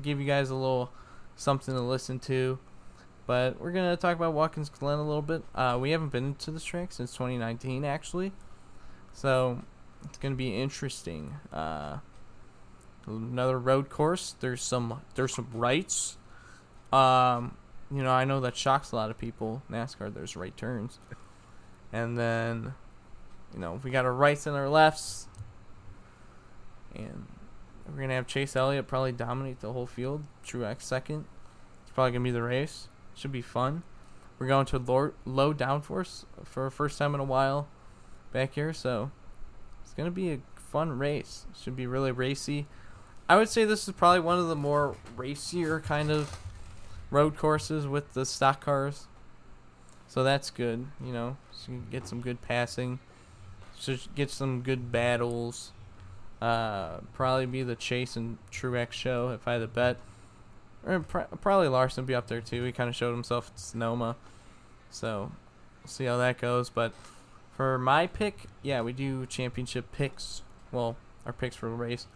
give 0.00 0.20
you 0.20 0.26
guys 0.26 0.50
a 0.50 0.54
little 0.54 0.92
something 1.34 1.74
to 1.74 1.80
listen 1.80 2.18
to. 2.20 2.58
But 3.26 3.60
we're 3.60 3.72
gonna 3.72 3.96
talk 3.96 4.16
about 4.16 4.34
Watkins 4.34 4.68
Glen 4.68 4.98
a 4.98 5.06
little 5.06 5.22
bit. 5.22 5.42
Uh, 5.54 5.78
we 5.80 5.90
haven't 5.90 6.10
been 6.10 6.34
to 6.36 6.50
this 6.50 6.64
track 6.64 6.92
since 6.92 7.12
2019, 7.12 7.84
actually, 7.84 8.32
so 9.12 9.62
it's 10.04 10.18
gonna 10.18 10.36
be 10.36 10.54
interesting. 10.54 11.34
Uh, 11.52 11.98
another 13.06 13.58
road 13.58 13.90
course. 13.90 14.36
There's 14.38 14.62
some 14.62 15.02
there's 15.16 15.34
some 15.34 15.48
rights. 15.52 16.18
Um, 16.92 17.56
you 17.90 18.02
know, 18.02 18.10
I 18.10 18.24
know 18.24 18.40
that 18.40 18.56
shocks 18.56 18.92
a 18.92 18.96
lot 18.96 19.10
of 19.10 19.18
people. 19.18 19.62
NASCAR, 19.70 20.12
there's 20.12 20.36
right 20.36 20.56
turns, 20.56 20.98
and 21.92 22.18
then, 22.18 22.74
you 23.54 23.60
know, 23.60 23.80
we 23.82 23.90
got 23.90 24.04
our 24.04 24.12
rights 24.12 24.46
and 24.46 24.56
our 24.56 24.68
lefts, 24.68 25.28
and 26.94 27.26
we're 27.88 28.00
gonna 28.00 28.14
have 28.14 28.26
Chase 28.26 28.56
Elliott 28.56 28.88
probably 28.88 29.12
dominate 29.12 29.60
the 29.60 29.72
whole 29.72 29.86
field. 29.86 30.24
Truex 30.44 30.82
second. 30.82 31.26
It's 31.82 31.92
probably 31.92 32.12
gonna 32.12 32.24
be 32.24 32.30
the 32.30 32.42
race. 32.42 32.88
Should 33.14 33.32
be 33.32 33.42
fun. 33.42 33.82
We're 34.38 34.48
going 34.48 34.66
to 34.66 34.78
low, 34.78 35.12
low 35.24 35.54
downforce 35.54 36.24
for 36.44 36.66
a 36.66 36.70
first 36.70 36.98
time 36.98 37.14
in 37.14 37.20
a 37.20 37.24
while 37.24 37.68
back 38.32 38.54
here, 38.54 38.72
so 38.72 39.10
it's 39.82 39.94
gonna 39.94 40.10
be 40.10 40.32
a 40.32 40.40
fun 40.56 40.98
race. 40.98 41.46
Should 41.58 41.76
be 41.76 41.86
really 41.86 42.12
racy. 42.12 42.66
I 43.28 43.36
would 43.36 43.48
say 43.48 43.64
this 43.64 43.88
is 43.88 43.94
probably 43.94 44.20
one 44.20 44.38
of 44.38 44.48
the 44.48 44.56
more 44.56 44.96
racier 45.16 45.80
kind 45.80 46.10
of 46.10 46.38
road 47.10 47.36
courses 47.36 47.86
with 47.86 48.14
the 48.14 48.24
stock 48.24 48.60
cars. 48.60 49.06
So 50.08 50.22
that's 50.22 50.50
good, 50.50 50.86
you 51.04 51.12
know. 51.12 51.36
So 51.52 51.72
you 51.72 51.82
get 51.90 52.06
some 52.06 52.20
good 52.20 52.40
passing. 52.42 52.98
Should 53.78 54.00
get 54.14 54.30
some 54.30 54.62
good 54.62 54.90
battles. 54.90 55.72
Uh, 56.40 56.98
probably 57.14 57.46
be 57.46 57.62
the 57.62 57.74
Chase 57.74 58.16
and 58.16 58.38
Truex 58.52 58.92
show 58.92 59.30
if 59.30 59.46
I 59.48 59.54
had 59.54 59.58
to 59.58 59.66
bet. 59.66 59.96
Or 60.86 61.00
probably 61.00 61.68
Larson 61.68 62.04
be 62.04 62.14
up 62.14 62.28
there 62.28 62.40
too. 62.40 62.62
He 62.64 62.72
kind 62.72 62.88
of 62.88 62.94
showed 62.94 63.12
himself 63.12 63.50
at 63.52 63.58
Sonoma. 63.58 64.16
So 64.90 65.32
we'll 65.82 65.88
see 65.88 66.04
how 66.04 66.16
that 66.18 66.38
goes. 66.38 66.70
But 66.70 66.92
for 67.56 67.78
my 67.78 68.06
pick, 68.06 68.46
yeah, 68.62 68.82
we 68.82 68.92
do 68.92 69.26
championship 69.26 69.90
picks. 69.92 70.42
Well, 70.70 70.96
our 71.24 71.32
picks 71.32 71.56
for 71.56 71.68
the 71.68 71.74
race. 71.74 72.06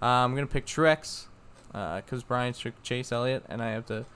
Uh, 0.00 0.06
I'm 0.06 0.34
gonna 0.34 0.46
pick 0.46 0.66
Truex 0.66 1.26
because 1.68 2.22
uh, 2.22 2.26
Brian 2.26 2.52
took 2.54 2.82
Chase 2.82 3.12
Elliott, 3.12 3.44
and 3.48 3.62
I 3.62 3.70
have 3.70 3.86
to, 3.86 4.06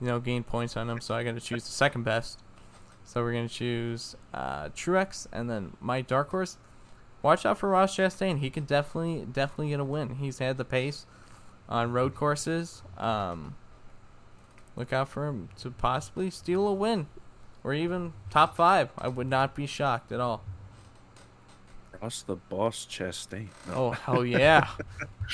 you 0.00 0.06
know, 0.06 0.20
gain 0.20 0.44
points 0.44 0.76
on 0.76 0.88
him. 0.88 1.00
So 1.00 1.14
I 1.14 1.24
got 1.24 1.34
to 1.34 1.40
choose 1.40 1.64
the 1.64 1.72
second 1.72 2.02
best. 2.02 2.40
So 3.06 3.22
we're 3.22 3.34
gonna 3.34 3.48
choose 3.48 4.16
uh, 4.34 4.70
Truex, 4.70 5.28
and 5.32 5.48
then 5.48 5.76
my 5.80 6.00
dark 6.00 6.30
horse. 6.30 6.58
Watch 7.22 7.46
out 7.46 7.56
for 7.58 7.68
Ross 7.68 7.96
Chastain. 7.96 8.40
He 8.40 8.50
can 8.50 8.64
definitely, 8.64 9.24
definitely 9.24 9.68
get 9.70 9.80
a 9.80 9.84
win. 9.84 10.16
He's 10.16 10.38
had 10.38 10.58
the 10.58 10.64
pace 10.64 11.06
on 11.68 11.92
road 11.92 12.14
courses. 12.16 12.82
Um, 12.98 13.54
look 14.74 14.92
out 14.92 15.08
for 15.08 15.28
him 15.28 15.50
to 15.60 15.70
possibly 15.70 16.30
steal 16.30 16.66
a 16.66 16.74
win, 16.74 17.06
or 17.62 17.72
even 17.72 18.12
top 18.28 18.56
five. 18.56 18.90
I 18.98 19.06
would 19.06 19.28
not 19.28 19.54
be 19.54 19.66
shocked 19.66 20.10
at 20.10 20.20
all. 20.20 20.42
Ross 22.02 22.22
the 22.22 22.36
Boss 22.36 22.86
Chastain. 22.90 23.48
No. 23.68 23.74
Oh 23.74 23.90
hell 23.92 24.24
yeah! 24.24 24.68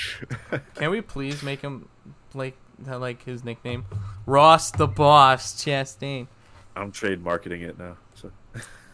Can 0.75 0.91
we 0.91 1.01
please 1.01 1.41
make 1.41 1.61
him 1.61 1.89
like 2.35 2.55
like 2.87 3.23
his 3.23 3.43
nickname, 3.43 3.85
Ross 4.25 4.71
the 4.71 4.87
Boss 4.87 5.53
Chastain? 5.53 6.27
I'm 6.75 6.91
trademarketing 6.91 7.61
it 7.61 7.77
now. 7.77 7.97
So. 8.15 8.31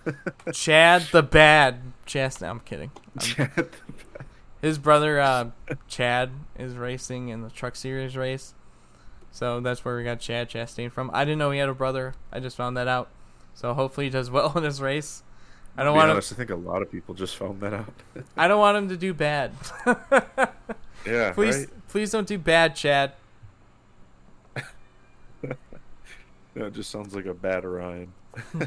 Chad 0.53 1.03
the 1.11 1.23
Bad 1.23 1.81
Chastain. 2.05 2.49
I'm 2.49 2.59
kidding. 2.61 2.91
I'm, 3.15 3.21
Chad 3.21 3.69
his 4.61 4.77
brother 4.77 5.19
uh, 5.19 5.51
Chad 5.87 6.31
is 6.57 6.75
racing 6.75 7.29
in 7.29 7.41
the 7.41 7.49
Truck 7.49 7.75
Series 7.75 8.17
race, 8.17 8.53
so 9.31 9.59
that's 9.59 9.85
where 9.85 9.97
we 9.97 10.03
got 10.03 10.19
Chad 10.19 10.49
Chastain 10.49 10.91
from. 10.91 11.09
I 11.13 11.23
didn't 11.25 11.39
know 11.39 11.51
he 11.51 11.59
had 11.59 11.69
a 11.69 11.73
brother. 11.73 12.13
I 12.31 12.39
just 12.39 12.57
found 12.57 12.75
that 12.77 12.87
out. 12.87 13.09
So 13.53 13.73
hopefully 13.73 14.07
he 14.07 14.09
does 14.09 14.29
well 14.31 14.57
in 14.57 14.63
his 14.63 14.81
race. 14.81 15.23
I 15.77 15.83
don't 15.83 15.95
want 15.95 16.09
honest, 16.09 16.31
him. 16.31 16.35
I 16.35 16.37
think 16.39 16.49
a 16.49 16.55
lot 16.55 16.81
of 16.81 16.91
people 16.91 17.15
just 17.15 17.37
found 17.37 17.61
that 17.61 17.73
out. 17.73 17.93
I 18.35 18.47
don't 18.47 18.59
want 18.59 18.77
him 18.77 18.89
to 18.89 18.97
do 18.97 19.13
bad. 19.13 19.53
yeah, 21.05 21.31
please, 21.31 21.57
right? 21.57 21.87
please 21.87 22.11
don't 22.11 22.27
do 22.27 22.37
bad, 22.37 22.75
Chad. 22.75 23.13
That 26.59 26.73
just 26.73 26.91
sounds 26.91 27.15
like 27.15 27.25
a 27.25 27.33
bad 27.33 27.63
rhyme. 27.65 28.13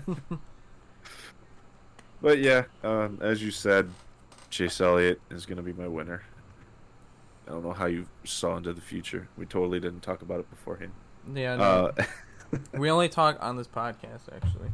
but 2.23 2.39
yeah, 2.39 2.65
um, 2.83 3.19
as 3.21 3.43
you 3.43 3.51
said, 3.51 3.91
Chase 4.51 4.81
Elliott 4.81 5.21
is 5.31 5.47
going 5.47 5.57
to 5.57 5.63
be 5.63 5.73
my 5.73 5.87
winner. 5.87 6.23
I 7.47 7.53
don't 7.53 7.63
know 7.63 7.73
how 7.73 7.87
you 7.87 8.07
saw 8.25 8.57
into 8.57 8.73
the 8.73 8.81
future. 8.81 9.29
We 9.37 9.47
totally 9.47 9.81
didn't 9.81 10.01
talk 10.01 10.23
about 10.23 10.41
it 10.41 10.49
beforehand. 10.51 10.93
Yeah, 11.35 11.57
no. 11.57 11.93
uh, 11.97 12.05
we 12.79 12.91
only 12.91 13.09
talk 13.09 13.39
on 13.41 13.57
this 13.57 13.69
podcast, 13.69 14.23
actually. 14.35 14.71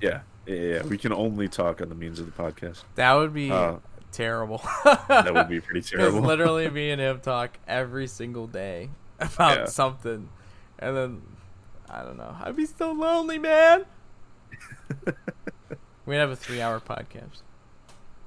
Yeah, 0.00 0.20
yeah, 0.46 0.82
we 0.84 0.96
can 0.96 1.12
only 1.12 1.48
talk 1.48 1.80
on 1.80 1.88
the 1.88 1.94
means 1.94 2.18
of 2.18 2.26
the 2.26 2.32
podcast. 2.32 2.84
That 2.94 3.14
would 3.14 3.34
be 3.34 3.50
uh, 3.50 3.76
terrible. 4.12 4.62
that 4.84 5.32
would 5.32 5.48
be 5.48 5.60
pretty 5.60 5.82
terrible. 5.82 6.20
literally 6.20 6.68
me 6.70 6.90
and 6.90 7.00
him 7.00 7.20
talk 7.20 7.58
every 7.68 8.06
single 8.06 8.46
day 8.46 8.90
about 9.18 9.58
yeah. 9.58 9.64
something, 9.66 10.28
and 10.78 10.96
then 10.96 11.22
I 11.90 12.02
don't 12.04 12.16
know. 12.16 12.36
I'd 12.40 12.56
be 12.56 12.66
so 12.66 12.92
lonely, 12.92 13.38
man. 13.38 13.84
We'd 16.06 16.16
have 16.16 16.30
a 16.30 16.36
three-hour 16.36 16.80
podcast. 16.80 17.42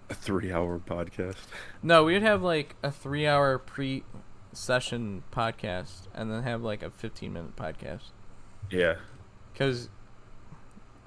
A 0.10 0.14
three-hour 0.14 0.80
podcast. 0.80 1.38
No, 1.82 2.04
we'd 2.04 2.22
have 2.22 2.44
like 2.44 2.76
a 2.84 2.92
three-hour 2.92 3.58
pre-session 3.60 5.24
podcast, 5.32 6.08
and 6.14 6.32
then 6.32 6.44
have 6.44 6.62
like 6.62 6.84
a 6.84 6.90
fifteen-minute 6.92 7.56
podcast. 7.56 8.12
Yeah. 8.70 8.96
Because 9.52 9.90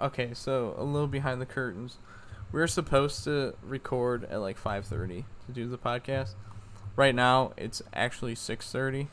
okay, 0.00 0.34
so 0.34 0.74
a 0.76 0.84
little 0.84 1.08
behind 1.08 1.40
the 1.40 1.46
curtains. 1.46 1.98
We 2.52 2.60
are 2.60 2.66
supposed 2.66 3.24
to 3.24 3.54
record 3.62 4.24
at 4.24 4.40
like 4.40 4.58
5:30 4.58 5.24
to 5.46 5.52
do 5.52 5.68
the 5.68 5.78
podcast. 5.78 6.34
Right 6.94 7.14
now, 7.14 7.52
it's 7.56 7.82
actually 7.92 8.34
6:30 8.34 9.08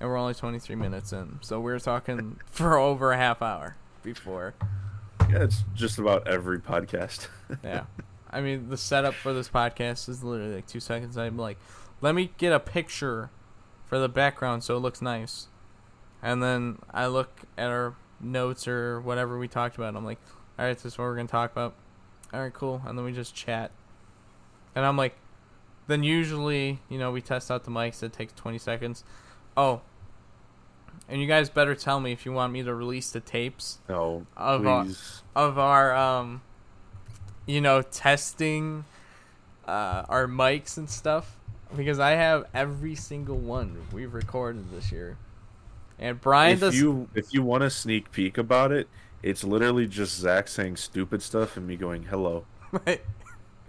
and 0.00 0.08
we're 0.08 0.16
only 0.16 0.34
23 0.34 0.74
minutes 0.76 1.12
in. 1.12 1.38
So 1.42 1.60
we 1.60 1.72
are 1.72 1.78
talking 1.78 2.40
for 2.50 2.78
over 2.78 3.12
a 3.12 3.16
half 3.16 3.42
hour 3.42 3.76
before. 4.02 4.54
Yeah, 5.28 5.44
it's 5.44 5.62
just 5.74 5.98
about 5.98 6.26
every 6.26 6.58
podcast. 6.58 7.28
yeah. 7.64 7.84
I 8.30 8.40
mean, 8.40 8.68
the 8.70 8.76
setup 8.76 9.14
for 9.14 9.32
this 9.32 9.48
podcast 9.48 10.08
is 10.08 10.24
literally 10.24 10.56
like 10.56 10.66
2 10.66 10.80
seconds. 10.80 11.18
I'm 11.18 11.36
like, 11.36 11.58
"Let 12.00 12.14
me 12.14 12.32
get 12.38 12.52
a 12.52 12.60
picture 12.60 13.30
for 13.86 13.98
the 13.98 14.08
background 14.08 14.64
so 14.64 14.76
it 14.76 14.80
looks 14.80 15.02
nice." 15.02 15.48
And 16.22 16.42
then 16.42 16.78
I 16.92 17.06
look 17.06 17.42
at 17.56 17.70
our 17.70 17.94
notes 18.20 18.68
or 18.68 19.00
whatever 19.00 19.38
we 19.38 19.48
talked 19.48 19.76
about. 19.76 19.96
I'm 19.96 20.04
like, 20.04 20.18
all 20.58 20.66
right, 20.66 20.76
this 20.76 20.84
is 20.84 20.98
what 20.98 21.04
we're 21.04 21.16
gonna 21.16 21.28
talk 21.28 21.52
about. 21.52 21.74
All 22.32 22.40
right, 22.40 22.52
cool. 22.52 22.82
And 22.86 22.96
then 22.96 23.04
we 23.04 23.12
just 23.12 23.34
chat. 23.34 23.70
And 24.74 24.84
I'm 24.84 24.96
like, 24.96 25.16
then 25.86 26.04
usually, 26.04 26.78
you 26.88 26.98
know, 26.98 27.10
we 27.10 27.20
test 27.20 27.50
out 27.50 27.64
the 27.64 27.70
mics. 27.70 28.02
It 28.02 28.12
takes 28.12 28.32
20 28.34 28.58
seconds. 28.58 29.02
Oh, 29.56 29.80
and 31.10 31.20
you 31.20 31.26
guys 31.26 31.50
better 31.50 31.74
tell 31.74 32.00
me 32.00 32.12
if 32.12 32.24
you 32.24 32.32
want 32.32 32.52
me 32.52 32.62
to 32.62 32.74
release 32.74 33.10
the 33.10 33.20
tapes. 33.20 33.78
No, 33.88 34.26
of 34.36 34.62
please. 34.62 35.22
Our, 35.34 35.48
of 35.48 35.58
our, 35.58 35.94
um, 35.94 36.40
you 37.46 37.60
know, 37.60 37.82
testing 37.82 38.84
uh, 39.66 40.04
our 40.08 40.26
mics 40.26 40.76
and 40.76 40.88
stuff 40.88 41.36
because 41.76 41.98
I 41.98 42.12
have 42.12 42.44
every 42.54 42.94
single 42.94 43.36
one 43.36 43.76
we've 43.92 44.14
recorded 44.14 44.70
this 44.70 44.90
year. 44.92 45.16
And 45.98 46.20
Brian 46.20 46.54
if 46.54 46.60
does. 46.60 46.76
You, 46.78 47.08
if 47.14 47.34
you 47.34 47.42
want 47.42 47.64
a 47.64 47.70
sneak 47.70 48.10
peek 48.12 48.38
about 48.38 48.72
it, 48.72 48.88
it's 49.22 49.44
literally 49.44 49.86
just 49.86 50.16
Zach 50.16 50.48
saying 50.48 50.76
stupid 50.76 51.20
stuff 51.20 51.56
and 51.56 51.66
me 51.66 51.76
going 51.76 52.04
hello. 52.04 52.46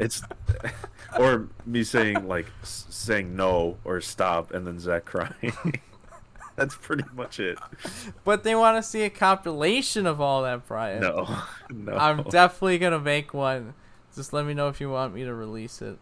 It's 0.02 0.24
or 1.20 1.48
me 1.66 1.84
saying 1.84 2.28
like 2.28 2.48
saying 2.64 3.36
no 3.36 3.78
or 3.84 4.02
stop 4.02 4.52
and 4.52 4.66
then 4.66 4.80
Zach 4.80 5.06
crying. 5.06 5.54
That's 6.62 6.76
pretty 6.76 7.04
much 7.16 7.40
it. 7.40 7.58
But 8.24 8.44
they 8.44 8.54
want 8.54 8.78
to 8.78 8.84
see 8.88 9.02
a 9.02 9.10
compilation 9.10 10.06
of 10.06 10.22
all 10.22 10.44
that, 10.44 10.68
Brian. 10.68 11.02
No, 11.02 11.28
no. 11.72 11.94
I'm 11.94 12.24
definitely 12.24 12.78
gonna 12.78 13.00
make 13.00 13.34
one. 13.34 13.74
Just 14.16 14.32
let 14.32 14.46
me 14.46 14.54
know 14.54 14.68
if 14.68 14.80
you 14.80 14.90
want 14.90 15.14
me 15.16 15.24
to 15.24 15.34
release 15.34 15.82
it. 15.82 15.98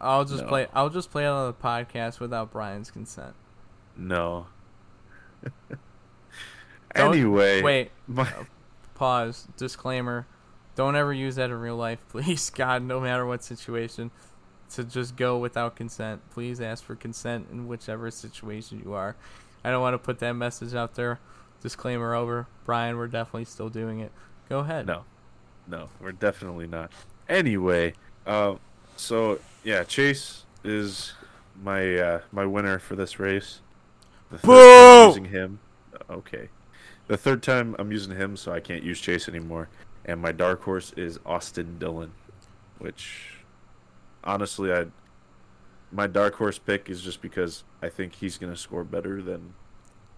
I'll 0.00 0.24
just 0.24 0.42
No. 0.42 0.48
play. 0.48 0.66
I'll 0.72 0.90
just 0.90 1.10
play 1.10 1.24
it 1.24 1.28
on 1.28 1.46
the 1.48 1.52
podcast 1.52 2.20
without 2.20 2.52
Brian's 2.52 2.90
consent. 2.90 3.34
no. 3.96 4.46
Anyway, 6.94 7.60
Wait, 7.60 7.90
my, 8.06 8.22
uh, 8.22 8.44
pause. 8.94 9.48
Disclaimer: 9.56 10.26
Don't 10.76 10.94
ever 10.94 11.12
use 11.12 11.34
that 11.34 11.50
in 11.50 11.56
real 11.58 11.76
life, 11.76 11.98
please. 12.08 12.50
God, 12.50 12.82
no 12.84 13.00
matter 13.00 13.26
what 13.26 13.42
situation, 13.42 14.12
to 14.74 14.84
just 14.84 15.16
go 15.16 15.38
without 15.38 15.76
consent. 15.76 16.20
Please 16.30 16.60
ask 16.60 16.84
for 16.84 16.94
consent 16.94 17.48
in 17.50 17.66
whichever 17.66 18.10
situation 18.10 18.82
you 18.84 18.92
are. 18.92 19.16
I 19.64 19.70
don't 19.70 19.80
want 19.80 19.94
to 19.94 19.98
put 19.98 20.18
that 20.18 20.32
message 20.32 20.74
out 20.74 20.94
there. 20.94 21.20
Disclaimer 21.62 22.14
over. 22.14 22.46
Brian, 22.64 22.96
we're 22.96 23.08
definitely 23.08 23.46
still 23.46 23.70
doing 23.70 24.00
it. 24.00 24.12
Go 24.48 24.58
ahead. 24.60 24.86
no, 24.86 25.04
no, 25.66 25.88
we're 26.00 26.12
definitely 26.12 26.66
not. 26.66 26.92
Anyway, 27.28 27.94
uh, 28.26 28.56
so 28.96 29.38
yeah, 29.62 29.84
Chase 29.84 30.44
is 30.62 31.14
my 31.62 31.96
uh, 31.96 32.20
my 32.32 32.44
winner 32.44 32.78
for 32.78 32.96
this 32.96 33.18
race. 33.18 33.60
The 34.30 34.38
third 34.38 34.46
time 34.46 34.58
I'm 34.58 35.02
Boo! 35.02 35.08
using 35.08 35.24
him. 35.32 35.58
Okay, 36.10 36.48
the 37.06 37.16
third 37.16 37.42
time 37.42 37.74
I'm 37.78 37.90
using 37.90 38.14
him, 38.14 38.36
so 38.36 38.52
I 38.52 38.60
can't 38.60 38.82
use 38.82 39.00
Chase 39.00 39.28
anymore. 39.28 39.68
And 40.04 40.20
my 40.20 40.32
dark 40.32 40.62
horse 40.62 40.92
is 40.98 41.18
Austin 41.24 41.78
Dillon, 41.78 42.12
which 42.78 43.33
honestly, 44.24 44.72
I 44.72 44.86
my 45.92 46.06
dark 46.08 46.34
horse 46.34 46.58
pick 46.58 46.90
is 46.90 47.02
just 47.02 47.22
because 47.22 47.62
I 47.80 47.88
think 47.88 48.16
he's 48.16 48.36
gonna 48.36 48.56
score 48.56 48.84
better 48.84 49.22
than 49.22 49.54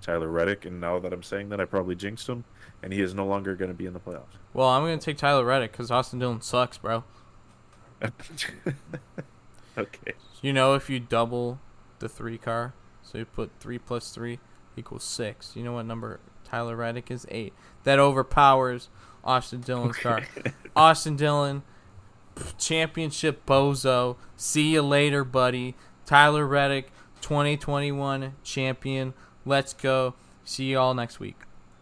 Tyler 0.01 0.29
Reddick. 0.29 0.65
And 0.65 0.81
now 0.81 0.99
that 0.99 1.13
I'm 1.13 1.23
saying 1.23 1.51
that, 1.51 1.61
I 1.61 1.65
probably 1.65 1.95
jinxed 1.95 2.29
him, 2.29 2.45
and 2.83 2.93
he 2.93 3.03
is 3.03 3.15
no 3.15 3.27
longer 3.27 3.55
gonna 3.55 3.75
be 3.75 3.87
in 3.87 3.93
the 3.93 4.01
playoffs. 4.01 4.39
Well, 4.55 4.69
I'm 4.69 4.83
gonna 4.83 4.99
take 4.99 5.19
Tyler 5.19 5.45
Reddick 5.45 5.73
because 5.73 5.91
Austin 5.91 6.19
Dillon 6.19 6.41
sucks, 6.41 6.79
bro. 6.79 7.05
okay. 9.79 10.13
You 10.43 10.53
know, 10.53 10.75
if 10.75 10.89
you 10.89 11.01
double 11.01 11.59
the 11.99 12.09
three 12.09 12.39
car, 12.39 12.75
so 13.03 13.19
you 13.19 13.25
put 13.25 13.51
three 13.61 13.79
plus 13.79 14.11
three 14.11 14.39
equals 14.77 15.05
six. 15.05 15.53
You 15.57 15.63
know 15.65 15.73
what 15.73 15.87
number 15.87 16.21
Tyler 16.45 16.77
Reddick 16.77 17.11
is? 17.11 17.27
Eight. 17.31 17.53
That 17.85 17.99
overpowers 17.99 18.89
Austin 19.25 19.61
Dillon's 19.61 19.97
car. 19.97 20.23
Austin 20.77 21.17
Dillon, 21.17 21.63
championship 22.59 23.47
bozo. 23.47 24.17
See 24.37 24.75
you 24.75 24.83
later, 24.83 25.25
buddy. 25.25 25.75
Tyler 26.05 26.47
Reddick, 26.47 26.93
2021 27.21 28.35
champion. 28.43 29.15
Let's 29.45 29.73
go. 29.73 30.15
See 30.45 30.67
you 30.67 30.79
all 30.79 30.95
next 30.95 31.19
week. 31.19 31.46